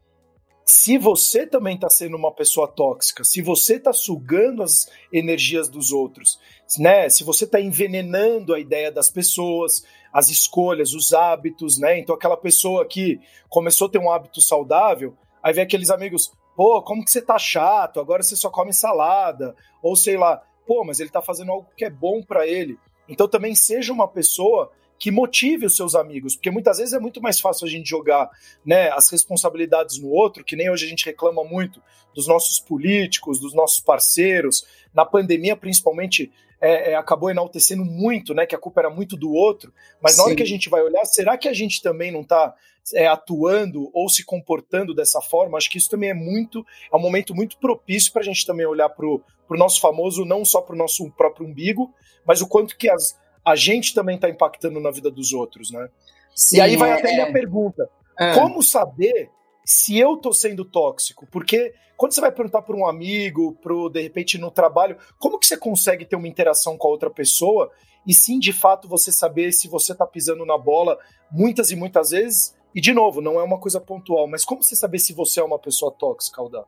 se 0.66 0.98
você 0.98 1.46
também 1.46 1.76
está 1.76 1.90
sendo 1.90 2.16
uma 2.16 2.32
pessoa 2.32 2.68
tóxica, 2.68 3.24
se 3.24 3.42
você 3.42 3.76
está 3.76 3.92
sugando 3.92 4.64
as 4.64 4.88
energias 5.12 5.68
dos 5.68 5.92
outros, 5.92 6.40
né? 6.80 7.10
Se 7.10 7.24
você 7.24 7.44
está 7.44 7.60
envenenando 7.60 8.54
a 8.54 8.60
ideia 8.60 8.92
das 8.92 9.10
pessoas, 9.10 9.84
as 10.12 10.30
escolhas, 10.30 10.94
os 10.94 11.12
hábitos, 11.14 11.78
né? 11.78 12.00
Então 12.00 12.16
aquela 12.16 12.38
pessoa 12.38 12.86
que 12.88 13.20
começou 13.50 13.88
a 13.88 13.92
ter 13.92 14.00
um 14.00 14.10
hábito 14.10 14.42
saudável, 14.42 15.18
aí 15.44 15.54
vem 15.54 15.64
aqueles 15.64 15.90
amigos, 15.90 16.32
pô, 16.56 16.82
como 16.82 17.04
que 17.04 17.12
você 17.12 17.22
tá 17.22 17.38
chato? 17.38 18.00
Agora 18.00 18.24
você 18.24 18.36
só 18.36 18.50
come 18.50 18.72
salada, 18.72 19.56
ou 19.82 19.96
sei 19.96 20.18
lá, 20.18 20.42
pô, 20.66 20.84
mas 20.86 21.00
ele 21.00 21.10
tá 21.10 21.22
fazendo 21.22 21.52
algo 21.52 21.68
que 21.76 21.86
é 21.86 21.90
bom 21.90 22.24
para 22.24 22.48
ele. 22.48 22.80
Então 23.08 23.28
também 23.28 23.54
seja 23.54 23.92
uma 23.92 24.08
pessoa 24.08 24.72
que 24.98 25.12
motive 25.12 25.66
os 25.66 25.76
seus 25.76 25.96
amigos, 25.96 26.36
porque 26.36 26.50
muitas 26.50 26.78
vezes 26.78 26.94
é 26.94 27.00
muito 27.00 27.22
mais 27.22 27.38
fácil 27.38 27.68
a 27.68 27.70
gente 27.70 27.90
jogar 27.90 28.30
né, 28.66 28.90
as 28.92 29.10
responsabilidades 29.10 30.00
no 30.00 30.10
outro, 30.10 30.46
que 30.46 30.56
nem 30.56 30.70
hoje 30.70 30.86
a 30.86 30.90
gente 30.90 31.06
reclama 31.06 31.44
muito 31.44 31.82
dos 32.16 32.26
nossos 32.26 32.58
políticos, 32.60 33.38
dos 33.38 33.54
nossos 33.54 33.82
parceiros. 33.82 34.66
Na 34.94 35.04
pandemia, 35.04 35.58
principalmente, 35.58 36.32
é, 36.64 36.92
é, 36.92 36.96
acabou 36.96 37.30
enaltecendo 37.30 37.84
muito, 37.84 38.34
né? 38.34 38.46
Que 38.46 38.56
a 38.56 38.58
culpa 38.58 38.80
era 38.80 38.90
muito 38.90 39.18
do 39.18 39.34
outro. 39.34 39.74
Mas 40.02 40.14
Sim. 40.14 40.18
na 40.18 40.24
hora 40.24 40.36
que 40.36 40.44
a 40.44 40.48
gente 40.48 40.70
vai 40.70 40.82
olhar, 40.82 41.04
será 41.04 41.38
que 41.38 41.50
a 41.50 41.54
gente 41.54 41.82
também 41.82 42.10
não 42.10 42.22
está 42.22 42.56
é, 42.94 43.06
atuando 43.06 43.92
ou 43.94 44.08
se 44.08 44.24
comportando 44.24 44.96
dessa 44.96 45.22
forma? 45.22 45.58
Acho 45.58 45.70
que 45.70 45.78
isso 45.78 45.90
também 45.90 46.12
é 46.12 46.14
muito, 46.14 46.66
é 46.92 46.96
um 46.96 47.02
momento 47.02 47.36
muito 47.36 47.58
propício 47.58 48.14
para 48.14 48.22
a 48.22 48.26
gente 48.26 48.46
também 48.46 48.66
olhar 48.66 48.88
para 48.88 49.06
o 49.06 49.22
nosso 49.50 49.82
famoso, 49.82 50.24
não 50.24 50.46
só 50.46 50.62
para 50.62 50.74
o 50.74 50.78
nosso 50.78 51.12
próprio 51.12 51.46
umbigo, 51.46 51.94
mas 52.26 52.40
o 52.42 52.48
quanto 52.48 52.78
que 52.78 52.90
as, 52.90 53.20
a 53.46 53.58
gente 53.58 53.94
também 53.94 54.16
está 54.16 54.30
impactando 54.30 54.80
na 54.80 54.90
vida 54.90 55.12
dos 55.12 55.34
outros, 55.34 55.70
né? 55.70 55.90
Sim, 56.34 56.58
e 56.58 56.62
aí 56.62 56.78
vai 56.78 56.94
até 56.94 57.10
a 57.10 57.14
minha 57.14 57.28
é. 57.28 57.34
pergunta: 57.34 57.90
é. 58.18 58.36
como 58.36 58.64
saber 58.64 59.30
se 59.66 59.98
eu 59.98 60.18
tô 60.18 60.34
sendo 60.34 60.66
tóxico? 60.66 61.28
Porque 61.28 61.74
quando 61.98 62.14
você 62.14 62.22
vai 62.22 62.32
perguntar 62.32 62.62
para 62.62 62.76
um 62.76 62.88
amigo, 62.88 63.58
pro 63.62 63.90
de 63.90 64.02
repente 64.02 64.38
no 64.38 64.52
trabalho, 64.52 64.98
como 65.18 65.40
que 65.40 65.48
você 65.48 65.58
consegue 65.58 66.06
ter 66.06 66.16
uma 66.16 66.28
interação 66.28 66.78
com 66.78 66.88
a 66.88 66.92
outra 66.92 67.10
pessoa 67.10 67.72
e 68.06 68.14
sim, 68.14 68.38
de 68.40 68.52
fato, 68.52 68.88
você 68.88 69.12
saber 69.12 69.52
se 69.52 69.68
você 69.68 69.96
tá 69.96 70.06
pisando 70.06 70.46
na 70.46 70.58
bola 70.58 70.98
muitas 71.32 71.72
e 71.72 71.76
muitas 71.76 72.10
vezes? 72.10 72.56
E 72.76 72.82
de 72.82 72.94
novo, 72.94 73.22
não 73.22 73.40
é 73.40 73.44
uma 73.44 73.60
coisa 73.60 73.80
pontual, 73.80 74.28
mas 74.28 74.44
como 74.44 74.62
você 74.62 74.76
saber 74.76 75.00
se 75.00 75.14
você 75.14 75.40
é 75.40 75.44
uma 75.44 75.60
pessoa 75.60 75.92
tóxica, 75.92 76.42
Aldar? 76.42 76.66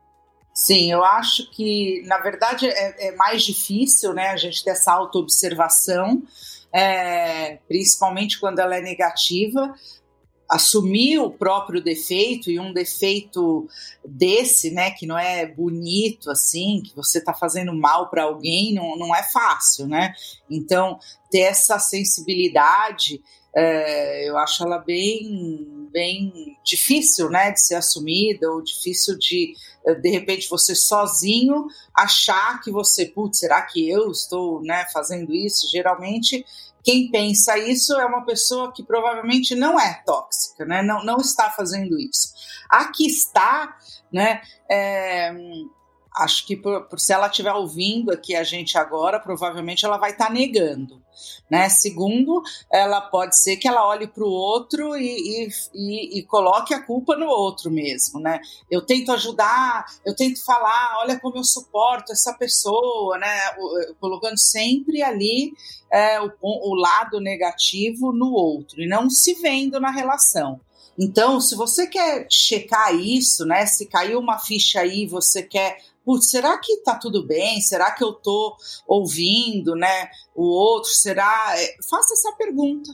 Sim, 0.54 0.90
eu 0.90 1.04
acho 1.04 1.52
que, 1.52 2.02
na 2.06 2.18
verdade, 2.20 2.68
é, 2.68 3.08
é 3.08 3.16
mais 3.16 3.44
difícil, 3.44 4.14
né, 4.14 4.30
a 4.30 4.38
gente 4.38 4.64
ter 4.64 4.70
essa 4.70 4.94
autoobservação, 4.94 6.24
é, 6.72 7.58
principalmente 7.68 8.40
quando 8.40 8.60
ela 8.60 8.78
é 8.78 8.82
negativa, 8.82 9.74
assumir 10.50 11.20
o 11.20 11.32
próprio 11.32 11.82
defeito 11.82 12.52
e 12.52 12.60
um 12.60 12.72
defeito 12.72 13.68
desse, 14.04 14.72
né, 14.72 14.92
que 14.92 15.06
não 15.06 15.18
é 15.18 15.46
bonito 15.46 16.30
assim, 16.30 16.82
que 16.84 16.96
você 16.96 17.18
está 17.18 17.34
fazendo 17.34 17.74
mal 17.74 18.10
para 18.10 18.24
alguém, 18.24 18.74
não, 18.74 18.96
não 18.96 19.16
é 19.16 19.24
fácil, 19.24 19.88
né? 19.88 20.14
Então, 20.50 21.00
ter 21.32 21.42
essa 21.42 21.80
sensibilidade, 21.80 23.22
é, 23.56 24.30
eu 24.30 24.38
acho 24.38 24.64
ela 24.64 24.78
bem, 24.78 25.66
bem 25.96 26.58
difícil, 26.62 27.30
né, 27.30 27.52
de 27.52 27.62
ser 27.62 27.76
assumida 27.76 28.52
ou 28.52 28.62
difícil 28.62 29.18
de, 29.18 29.54
de 30.02 30.10
repente, 30.10 30.50
você 30.50 30.76
sozinho 30.76 31.68
achar 31.96 32.60
que 32.60 32.70
você, 32.70 33.06
putz, 33.06 33.40
será 33.40 33.62
que 33.62 33.90
eu 33.90 34.12
estou, 34.12 34.62
né, 34.62 34.86
fazendo 34.92 35.34
isso? 35.34 35.72
Geralmente 35.72 36.44
quem 36.84 37.10
pensa 37.10 37.58
isso 37.58 37.94
é 37.94 38.06
uma 38.06 38.24
pessoa 38.26 38.72
que 38.72 38.84
provavelmente 38.84 39.56
não 39.56 39.80
é 39.80 40.04
tóxica, 40.06 40.66
né? 40.66 40.84
não, 40.84 41.04
não 41.04 41.18
está 41.18 41.50
fazendo 41.50 41.98
isso. 41.98 42.32
A 42.70 42.92
que 42.92 43.08
está, 43.08 43.76
né? 44.14 44.40
É, 44.70 45.34
acho 46.18 46.46
que 46.46 46.56
por, 46.56 46.88
por, 46.88 47.00
se 47.00 47.12
ela 47.12 47.26
estiver 47.26 47.54
ouvindo 47.54 48.12
aqui 48.12 48.36
a 48.36 48.44
gente 48.44 48.78
agora, 48.78 49.20
provavelmente 49.20 49.84
ela 49.84 49.98
vai 49.98 50.12
estar 50.12 50.28
tá 50.28 50.32
negando. 50.32 51.02
Né? 51.50 51.70
Segundo, 51.70 52.42
ela 52.72 53.02
pode 53.02 53.38
ser 53.38 53.58
que 53.58 53.68
ela 53.68 53.88
olhe 53.88 54.08
para 54.08 54.24
o 54.24 54.30
outro 54.30 54.96
e, 54.98 55.50
e, 55.74 56.20
e, 56.20 56.24
coloque 56.24 56.74
a 56.74 56.82
culpa 56.82 57.16
no 57.16 57.28
outro 57.28 57.72
mesmo. 57.72 58.20
Né? 58.20 58.40
Eu 58.70 58.82
tento 58.82 59.12
ajudar, 59.12 59.86
eu 60.06 60.16
tento 60.16 60.44
falar, 60.44 60.98
olha 61.00 61.20
como 61.20 61.38
eu 61.38 61.44
suporto 61.44 62.12
essa 62.12 62.34
pessoa, 62.34 63.18
né? 63.18 63.38
colocando 64.00 64.38
sempre 64.38 65.02
ali 65.02 65.54
é, 65.92 66.22
o, 66.22 66.32
o 66.42 66.76
lado 66.76 67.20
negativo 67.20 68.12
no 68.12 68.32
outro 68.32 68.82
e 68.82 68.88
não 68.88 69.10
se 69.10 69.34
vendo 69.36 69.80
na 69.80 69.92
relação. 69.92 70.60
Então, 70.98 71.42
se 71.42 71.56
você 71.56 71.88
quer 71.88 72.26
checar 72.30 72.96
isso, 72.96 73.46
né? 73.46 73.66
Se 73.66 73.86
caiu 73.86 74.18
uma 74.20 74.40
ficha 74.40 74.80
aí, 74.80 75.06
você 75.06 75.44
quer 75.44 75.78
putz, 76.06 76.30
será 76.30 76.58
que 76.58 76.78
tá 76.78 76.96
tudo 76.96 77.26
bem? 77.26 77.60
Será 77.60 77.92
que 77.92 78.04
eu 78.04 78.14
tô 78.14 78.56
ouvindo, 78.88 79.76
né, 79.76 80.10
o 80.36 80.44
outro? 80.44 80.92
Será? 80.92 81.54
É, 81.58 81.76
faça 81.90 82.14
essa 82.14 82.32
pergunta, 82.34 82.92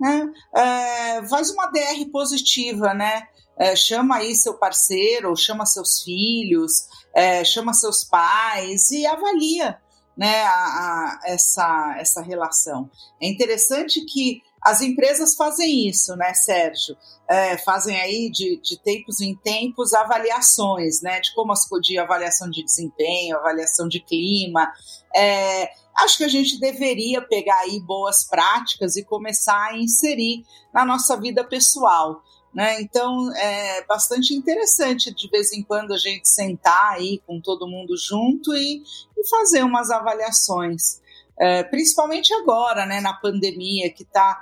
né? 0.00 0.32
É, 0.54 1.26
faz 1.28 1.50
uma 1.50 1.66
DR 1.68 2.04
positiva, 2.10 2.92
né? 2.92 3.28
É, 3.58 3.76
chama 3.76 4.16
aí 4.16 4.34
seu 4.34 4.54
parceiro, 4.54 5.36
chama 5.36 5.66
seus 5.66 6.02
filhos, 6.02 6.88
é, 7.14 7.44
chama 7.44 7.74
seus 7.74 8.02
pais 8.02 8.90
e 8.90 9.06
avalia, 9.06 9.78
né, 10.16 10.42
a, 10.42 10.54
a, 10.54 11.20
essa, 11.26 11.96
essa 11.98 12.22
relação. 12.22 12.90
É 13.20 13.28
interessante 13.28 14.04
que 14.06 14.42
as 14.62 14.80
empresas 14.80 15.34
fazem 15.34 15.88
isso, 15.88 16.14
né, 16.16 16.34
Sérgio? 16.34 16.96
É, 17.28 17.56
fazem 17.58 17.98
aí 18.00 18.30
de, 18.30 18.60
de 18.60 18.78
tempos 18.82 19.20
em 19.20 19.34
tempos 19.36 19.94
avaliações, 19.94 21.00
né, 21.00 21.20
de 21.20 21.32
como 21.34 21.52
as 21.52 21.60
de 21.80 21.98
avaliação 21.98 22.50
de 22.50 22.62
desempenho, 22.62 23.36
avaliação 23.36 23.88
de 23.88 24.00
clima. 24.00 24.70
É, 25.14 25.70
acho 26.02 26.18
que 26.18 26.24
a 26.24 26.28
gente 26.28 26.58
deveria 26.58 27.22
pegar 27.22 27.58
aí 27.60 27.80
boas 27.80 28.26
práticas 28.28 28.96
e 28.96 29.04
começar 29.04 29.70
a 29.70 29.78
inserir 29.78 30.44
na 30.74 30.84
nossa 30.84 31.18
vida 31.18 31.42
pessoal. 31.44 32.22
Né? 32.52 32.82
Então 32.82 33.32
é 33.36 33.84
bastante 33.86 34.34
interessante 34.34 35.14
de 35.14 35.28
vez 35.30 35.52
em 35.52 35.62
quando 35.62 35.94
a 35.94 35.98
gente 35.98 36.28
sentar 36.28 36.94
aí 36.94 37.22
com 37.24 37.40
todo 37.40 37.68
mundo 37.68 37.96
junto 37.96 38.52
e, 38.54 38.82
e 39.16 39.28
fazer 39.28 39.62
umas 39.62 39.88
avaliações. 39.90 41.00
É, 41.40 41.62
principalmente 41.64 42.34
agora, 42.34 42.84
né, 42.84 43.00
na 43.00 43.14
pandemia, 43.14 43.90
que 43.90 44.04
tá, 44.04 44.38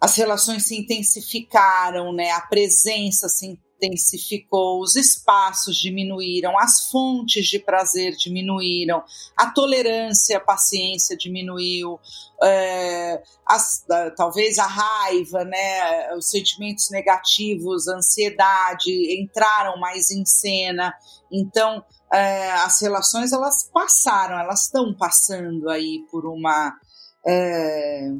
as 0.00 0.16
relações 0.16 0.66
se 0.66 0.74
intensificaram, 0.74 2.10
né, 2.10 2.30
a 2.30 2.40
presença 2.40 3.28
se 3.28 3.46
intensificou, 3.80 4.80
os 4.80 4.96
espaços 4.96 5.76
diminuíram, 5.76 6.58
as 6.58 6.90
fontes 6.90 7.46
de 7.46 7.58
prazer 7.58 8.14
diminuíram, 8.16 9.02
a 9.36 9.50
tolerância, 9.50 10.38
a 10.38 10.40
paciência 10.40 11.16
diminuiu, 11.16 11.98
é, 12.42 13.22
as, 13.46 13.84
talvez 14.16 14.58
a 14.58 14.66
raiva, 14.66 15.44
né, 15.44 16.14
os 16.14 16.30
sentimentos 16.30 16.90
negativos, 16.90 17.88
a 17.88 17.96
ansiedade 17.96 19.20
entraram 19.20 19.78
mais 19.78 20.10
em 20.10 20.24
cena. 20.24 20.94
Então, 21.30 21.84
é, 22.12 22.50
as 22.52 22.80
relações 22.80 23.32
elas 23.32 23.70
passaram, 23.72 24.38
elas 24.38 24.64
estão 24.64 24.94
passando 24.94 25.68
aí 25.68 26.04
por 26.10 26.26
uma 26.26 26.76
é, 27.26 28.10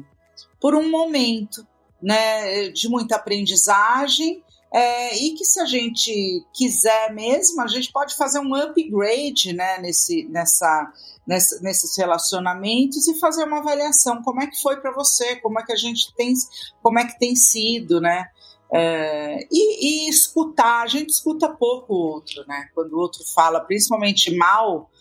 por 0.59 0.75
um 0.75 0.89
momento 0.89 1.65
né, 2.01 2.69
de 2.69 2.87
muita 2.87 3.15
aprendizagem 3.15 4.43
é, 4.73 5.17
e 5.17 5.33
que 5.33 5.43
se 5.43 5.59
a 5.59 5.65
gente 5.65 6.45
quiser 6.53 7.13
mesmo, 7.13 7.61
a 7.61 7.67
gente 7.67 7.91
pode 7.91 8.15
fazer 8.15 8.39
um 8.39 8.55
upgrade 8.55 9.51
né, 9.51 9.79
nesse, 9.79 10.23
nessa, 10.29 10.93
nessa, 11.27 11.59
nesses 11.59 11.97
relacionamentos 11.97 13.05
e 13.07 13.19
fazer 13.19 13.43
uma 13.43 13.59
avaliação 13.59 14.23
como 14.23 14.41
é 14.41 14.47
que 14.47 14.61
foi 14.61 14.79
para 14.79 14.93
você, 14.93 15.35
como 15.37 15.59
é 15.59 15.65
que 15.65 15.73
a 15.73 15.77
gente 15.77 16.13
tem, 16.15 16.33
como 16.81 16.99
é 16.99 17.05
que 17.05 17.19
tem 17.19 17.35
sido, 17.35 17.99
né? 17.99 18.27
É, 18.73 19.39
e, 19.51 20.07
e, 20.07 20.09
escutar, 20.09 20.83
a 20.83 20.87
gente 20.87 21.09
escuta 21.09 21.49
pouco 21.49 21.93
o 21.93 21.97
outro, 21.97 22.45
né? 22.47 22.69
Quando 22.73 22.93
o 22.93 22.99
outro 22.99 23.21
fala, 23.35 23.59
principalmente 23.59 24.35
mal. 24.35 24.89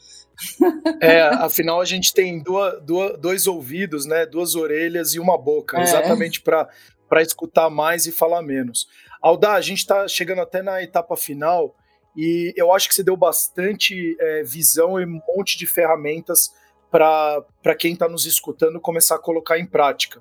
É, 1.03 1.21
afinal 1.21 1.83
a 1.83 1.85
gente 1.85 2.15
tem 2.15 2.43
duas, 2.43 2.83
duas, 2.83 3.19
dois 3.19 3.47
ouvidos, 3.47 4.07
né? 4.07 4.25
Duas 4.25 4.55
orelhas 4.55 5.13
e 5.13 5.21
uma 5.21 5.37
boca, 5.37 5.79
é. 5.79 5.83
exatamente 5.83 6.41
para 6.41 6.67
escutar 7.21 7.69
mais 7.69 8.07
e 8.07 8.13
falar 8.13 8.41
menos. 8.41 8.89
Aldar, 9.21 9.57
a 9.57 9.61
gente 9.61 9.81
está 9.81 10.09
chegando 10.09 10.41
até 10.41 10.63
na 10.63 10.83
etapa 10.83 11.15
final 11.15 11.77
e 12.17 12.55
eu 12.57 12.73
acho 12.73 12.89
que 12.89 12.95
você 12.95 13.03
deu 13.03 13.19
bastante 13.19 14.17
é, 14.19 14.43
visão 14.43 14.99
e 14.99 15.05
um 15.05 15.21
monte 15.37 15.59
de 15.59 15.67
ferramentas 15.67 16.55
para 16.91 17.75
quem 17.79 17.93
está 17.93 18.09
nos 18.09 18.27
escutando 18.27 18.81
começar 18.81 19.17
a 19.17 19.21
colocar 19.21 19.59
em 19.59 19.67
prática. 19.67 20.21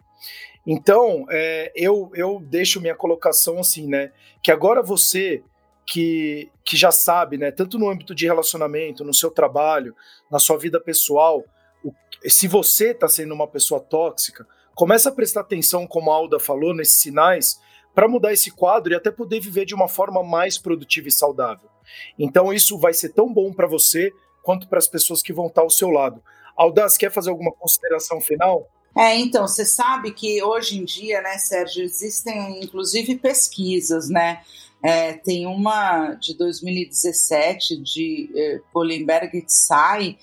Então, 0.65 1.26
é, 1.30 1.72
eu, 1.76 2.12
eu 2.13 2.39
deixo 2.39 2.82
minha 2.82 2.95
colocação 2.95 3.60
assim, 3.60 3.88
né? 3.88 4.12
Que 4.41 4.52
agora 4.52 4.84
você 4.84 5.43
que, 5.86 6.52
que 6.63 6.78
já 6.78 6.91
sabe, 6.91 7.38
né? 7.38 7.52
Tanto 7.52 7.80
no 7.80 7.89
âmbito 7.89 8.13
de 8.13 8.26
relacionamento, 8.26 9.04
no 9.04 9.13
seu 9.13 9.32
trabalho, 9.32 9.95
na 10.30 10.38
sua 10.38 10.58
vida 10.58 10.80
pessoal, 10.80 11.43
o, 11.84 11.91
se 12.28 12.48
você 12.48 12.91
está 12.91 13.08
sendo 13.08 13.34
uma 13.34 13.48
pessoa 13.48 13.82
tóxica, 13.82 14.45
começa 14.76 15.10
a 15.10 15.12
prestar 15.12 15.41
atenção, 15.41 15.88
como 15.88 16.12
a 16.12 16.15
Alda 16.15 16.39
falou, 16.39 16.76
nesses 16.76 17.02
sinais, 17.02 17.60
para 17.95 18.08
mudar 18.08 18.32
esse 18.32 18.52
quadro 18.52 18.93
e 18.93 18.95
até 18.95 19.10
poder 19.10 19.39
viver 19.39 19.65
de 19.65 19.74
uma 19.74 19.88
forma 19.88 20.24
mais 20.24 20.58
produtiva 20.58 21.08
e 21.08 21.12
saudável. 21.12 21.69
Então 22.17 22.54
isso 22.54 22.78
vai 22.78 22.93
ser 22.93 23.10
tão 23.10 23.34
bom 23.34 23.52
para 23.52 23.67
você 23.67 24.12
quanto 24.43 24.67
para 24.67 24.80
as 24.80 24.88
pessoas 24.88 25.22
que 25.22 25.34
vão 25.34 25.48
estar 25.48 25.62
ao 25.62 25.69
seu 25.69 25.89
lado. 25.89 26.24
Aldas, 26.56 26.98
quer 26.98 27.12
fazer 27.12 27.30
alguma 27.30 27.52
consideração 27.52 28.22
final? 28.22 28.69
É, 28.97 29.15
então, 29.17 29.47
você 29.47 29.65
sabe 29.65 30.12
que 30.12 30.43
hoje 30.43 30.78
em 30.80 30.84
dia, 30.84 31.21
né, 31.21 31.38
Sérgio, 31.38 31.84
existem 31.84 32.62
inclusive 32.63 33.17
pesquisas, 33.17 34.10
né? 34.10 34.41
É, 34.84 35.13
tem 35.13 35.45
uma 35.45 36.13
de 36.13 36.38
2017 36.38 37.78
de 37.78 38.30
eh, 38.34 38.62
Polenberg 38.71 39.38
e 39.38 39.41
Tsai, 39.41 40.17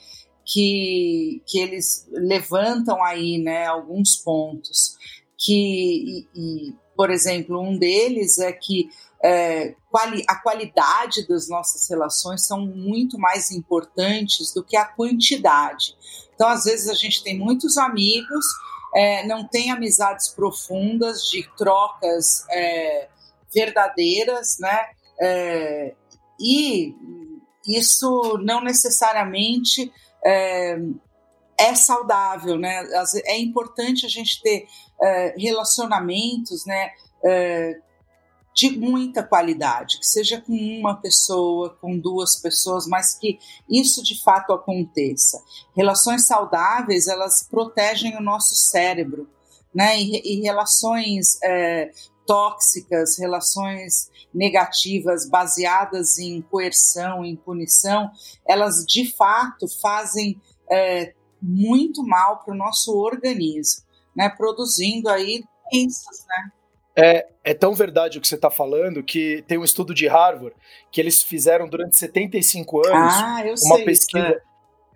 que, 0.46 1.42
que 1.46 1.58
eles 1.58 2.06
levantam 2.10 3.02
aí 3.04 3.36
né, 3.36 3.66
alguns 3.66 4.16
pontos. 4.16 4.96
Que, 5.36 6.26
e, 6.34 6.68
e, 6.68 6.74
por 6.96 7.10
exemplo, 7.10 7.60
um 7.60 7.76
deles 7.76 8.38
é 8.38 8.50
que 8.50 8.88
é, 9.22 9.74
quali 9.90 10.22
a 10.28 10.36
qualidade 10.36 11.26
das 11.26 11.48
nossas 11.48 11.88
relações 11.90 12.46
são 12.46 12.66
muito 12.66 13.18
mais 13.18 13.50
importantes 13.50 14.52
do 14.52 14.62
que 14.62 14.76
a 14.76 14.84
quantidade. 14.84 15.94
Então, 16.36 16.48
às 16.48 16.64
vezes, 16.64 16.88
a 16.88 16.94
gente 16.94 17.24
tem 17.24 17.36
muitos 17.36 17.76
amigos, 17.76 18.46
é, 18.94 19.26
não 19.26 19.48
tem 19.48 19.72
amizades 19.72 20.28
profundas, 20.28 21.22
de 21.22 21.42
trocas 21.56 22.46
é, 22.50 23.08
verdadeiras, 23.52 24.58
né? 24.60 24.86
É, 25.18 25.94
e 26.38 26.94
isso 27.66 28.38
não 28.42 28.62
necessariamente 28.62 29.90
é, 30.24 30.78
é, 31.58 31.74
saudável, 31.74 32.58
né? 32.58 32.86
É 33.24 33.38
importante 33.38 34.06
a 34.06 34.08
gente 34.08 34.40
ter 34.42 34.66
é, 35.02 35.34
relacionamentos, 35.38 36.64
né? 36.66 36.90
É, 37.24 37.80
de 38.56 38.70
muita 38.70 39.22
qualidade, 39.22 39.98
que 39.98 40.06
seja 40.06 40.40
com 40.40 40.54
uma 40.54 40.96
pessoa, 40.96 41.76
com 41.78 41.98
duas 41.98 42.36
pessoas, 42.36 42.86
mas 42.86 43.14
que 43.14 43.38
isso 43.68 44.02
de 44.02 44.22
fato 44.22 44.50
aconteça. 44.50 45.42
Relações 45.76 46.26
saudáveis, 46.26 47.06
elas 47.06 47.42
protegem 47.42 48.16
o 48.16 48.22
nosso 48.22 48.54
cérebro, 48.54 49.28
né? 49.74 50.00
E, 50.00 50.22
e 50.24 50.40
relações 50.40 51.38
é, 51.42 51.90
tóxicas, 52.24 53.18
relações 53.18 54.10
negativas 54.32 55.28
baseadas 55.28 56.18
em 56.18 56.40
coerção, 56.40 57.22
em 57.22 57.36
punição, 57.36 58.10
elas 58.48 58.86
de 58.86 59.14
fato 59.16 59.66
fazem 59.82 60.40
é, 60.70 61.12
muito 61.42 62.02
mal 62.02 62.42
para 62.42 62.54
o 62.54 62.56
nosso 62.56 62.96
organismo, 62.96 63.84
né? 64.16 64.30
Produzindo 64.30 65.10
aí 65.10 65.44
doenças, 65.70 66.24
né? 66.26 66.52
É, 66.98 67.26
é 67.44 67.52
tão 67.52 67.74
verdade 67.74 68.16
o 68.16 68.20
que 68.22 68.26
você 68.26 68.36
está 68.36 68.50
falando 68.50 69.02
que 69.02 69.44
tem 69.46 69.58
um 69.58 69.64
estudo 69.64 69.92
de 69.92 70.06
Harvard 70.06 70.56
que 70.90 70.98
eles 70.98 71.22
fizeram 71.22 71.68
durante 71.68 71.94
75 71.94 72.86
anos 72.86 73.14
ah, 73.14 73.44
uma 73.64 73.84
pesquisa 73.84 74.30
isso, 74.30 74.40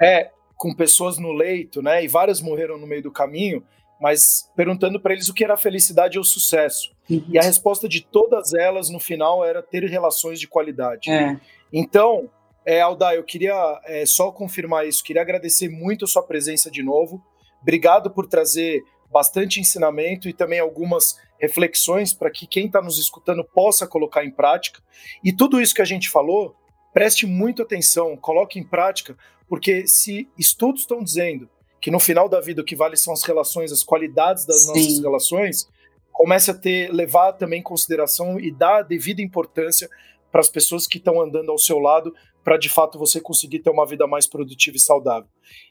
é. 0.01 0.21
é. 0.21 0.31
com 0.57 0.75
pessoas 0.75 1.19
no 1.19 1.31
leito, 1.33 1.83
né? 1.83 2.03
E 2.03 2.09
várias 2.09 2.41
morreram 2.41 2.79
no 2.79 2.87
meio 2.87 3.03
do 3.03 3.13
caminho, 3.13 3.63
mas 4.01 4.51
perguntando 4.57 4.99
para 4.99 5.13
eles 5.13 5.29
o 5.29 5.35
que 5.35 5.45
era 5.45 5.59
felicidade 5.59 6.17
ou 6.17 6.25
sucesso. 6.25 6.91
Uhum. 7.09 7.23
E 7.29 7.39
a 7.39 7.43
resposta 7.43 7.87
de 7.87 8.01
todas 8.01 8.55
elas 8.55 8.89
no 8.89 8.99
final 8.99 9.45
era 9.45 9.63
ter 9.63 9.85
relações 9.85 10.41
de 10.41 10.49
qualidade. 10.49 11.11
É. 11.11 11.39
Então, 11.71 12.31
é, 12.65 12.81
Alda, 12.81 13.15
eu 13.15 13.23
queria 13.25 13.81
é, 13.85 14.07
só 14.07 14.33
confirmar 14.33 14.87
isso, 14.87 15.05
queria 15.05 15.21
agradecer 15.21 15.69
muito 15.69 16.07
a 16.07 16.09
sua 16.09 16.23
presença 16.23 16.71
de 16.71 16.83
novo. 16.83 17.23
Obrigado 17.61 18.11
por 18.11 18.27
trazer 18.27 18.83
bastante 19.11 19.61
ensinamento 19.61 20.29
e 20.29 20.33
também 20.33 20.59
algumas 20.59 21.18
reflexões 21.38 22.12
para 22.12 22.31
que 22.31 22.46
quem 22.46 22.66
está 22.66 22.81
nos 22.81 22.99
escutando 22.99 23.44
possa 23.44 23.87
colocar 23.87 24.25
em 24.25 24.31
prática. 24.31 24.81
E 25.25 25.33
tudo 25.33 25.61
isso 25.61 25.75
que 25.75 25.83
a 25.83 25.87
gente 25.87 26.09
falou, 26.09 26.55
preste 26.92 27.27
muita 27.27 27.62
atenção, 27.62 28.16
coloque 28.16 28.59
em 28.59 28.64
prática, 28.64 29.16
porque 29.49 29.87
se 29.87 30.29
estudos 30.38 30.83
estão 30.83 31.03
dizendo 31.03 31.49
que 31.81 31.90
no 31.90 31.99
final 31.99 32.29
da 32.29 32.40
vida 32.40 32.61
o 32.61 32.64
que 32.64 32.77
vale 32.77 32.96
são 32.96 33.12
as 33.12 33.23
relações, 33.23 33.73
as 33.73 33.83
qualidades 33.83 34.44
das 34.44 34.62
Sim. 34.62 34.68
nossas 34.68 35.01
relações, 35.01 35.68
comece 36.12 36.51
a 36.51 36.55
ter 36.55 36.92
levar 36.92 37.33
também 37.33 37.61
em 37.61 37.64
consideração 37.64 38.38
e 38.38 38.51
dar 38.51 38.81
a 38.81 38.83
devida 38.83 39.23
importância 39.23 39.88
para 40.31 40.40
as 40.40 40.49
pessoas 40.49 40.87
que 40.87 40.99
estão 40.99 41.20
andando 41.20 41.51
ao 41.51 41.59
seu 41.59 41.79
lado, 41.79 42.14
para 42.42 42.57
de 42.57 42.68
fato 42.68 42.98
você 42.98 43.20
conseguir 43.20 43.61
ter 43.61 43.70
uma 43.70 43.87
vida 43.87 44.07
mais 44.07 44.26
produtiva 44.26 44.76
e 44.76 44.81
saudável. 44.81 45.29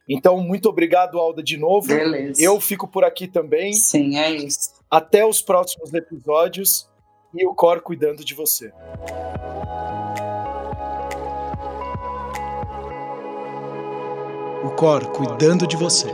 Então, 0.07 0.39
muito 0.41 0.69
obrigado, 0.69 1.19
Alda, 1.19 1.41
de 1.41 1.57
novo. 1.57 1.87
Beleza. 1.87 2.41
Eu 2.41 2.59
fico 2.59 2.87
por 2.87 3.03
aqui 3.03 3.27
também. 3.27 3.73
Sim, 3.73 4.17
é 4.17 4.31
isso. 4.31 4.71
Até 4.89 5.25
os 5.25 5.41
próximos 5.41 5.93
episódios 5.93 6.89
e 7.33 7.45
o 7.45 7.53
Cor 7.53 7.81
cuidando 7.81 8.23
de 8.23 8.33
você. 8.33 8.71
O 14.63 14.69
Cor 14.75 15.05
cuidando 15.11 15.65
de 15.65 15.77
você. 15.77 16.07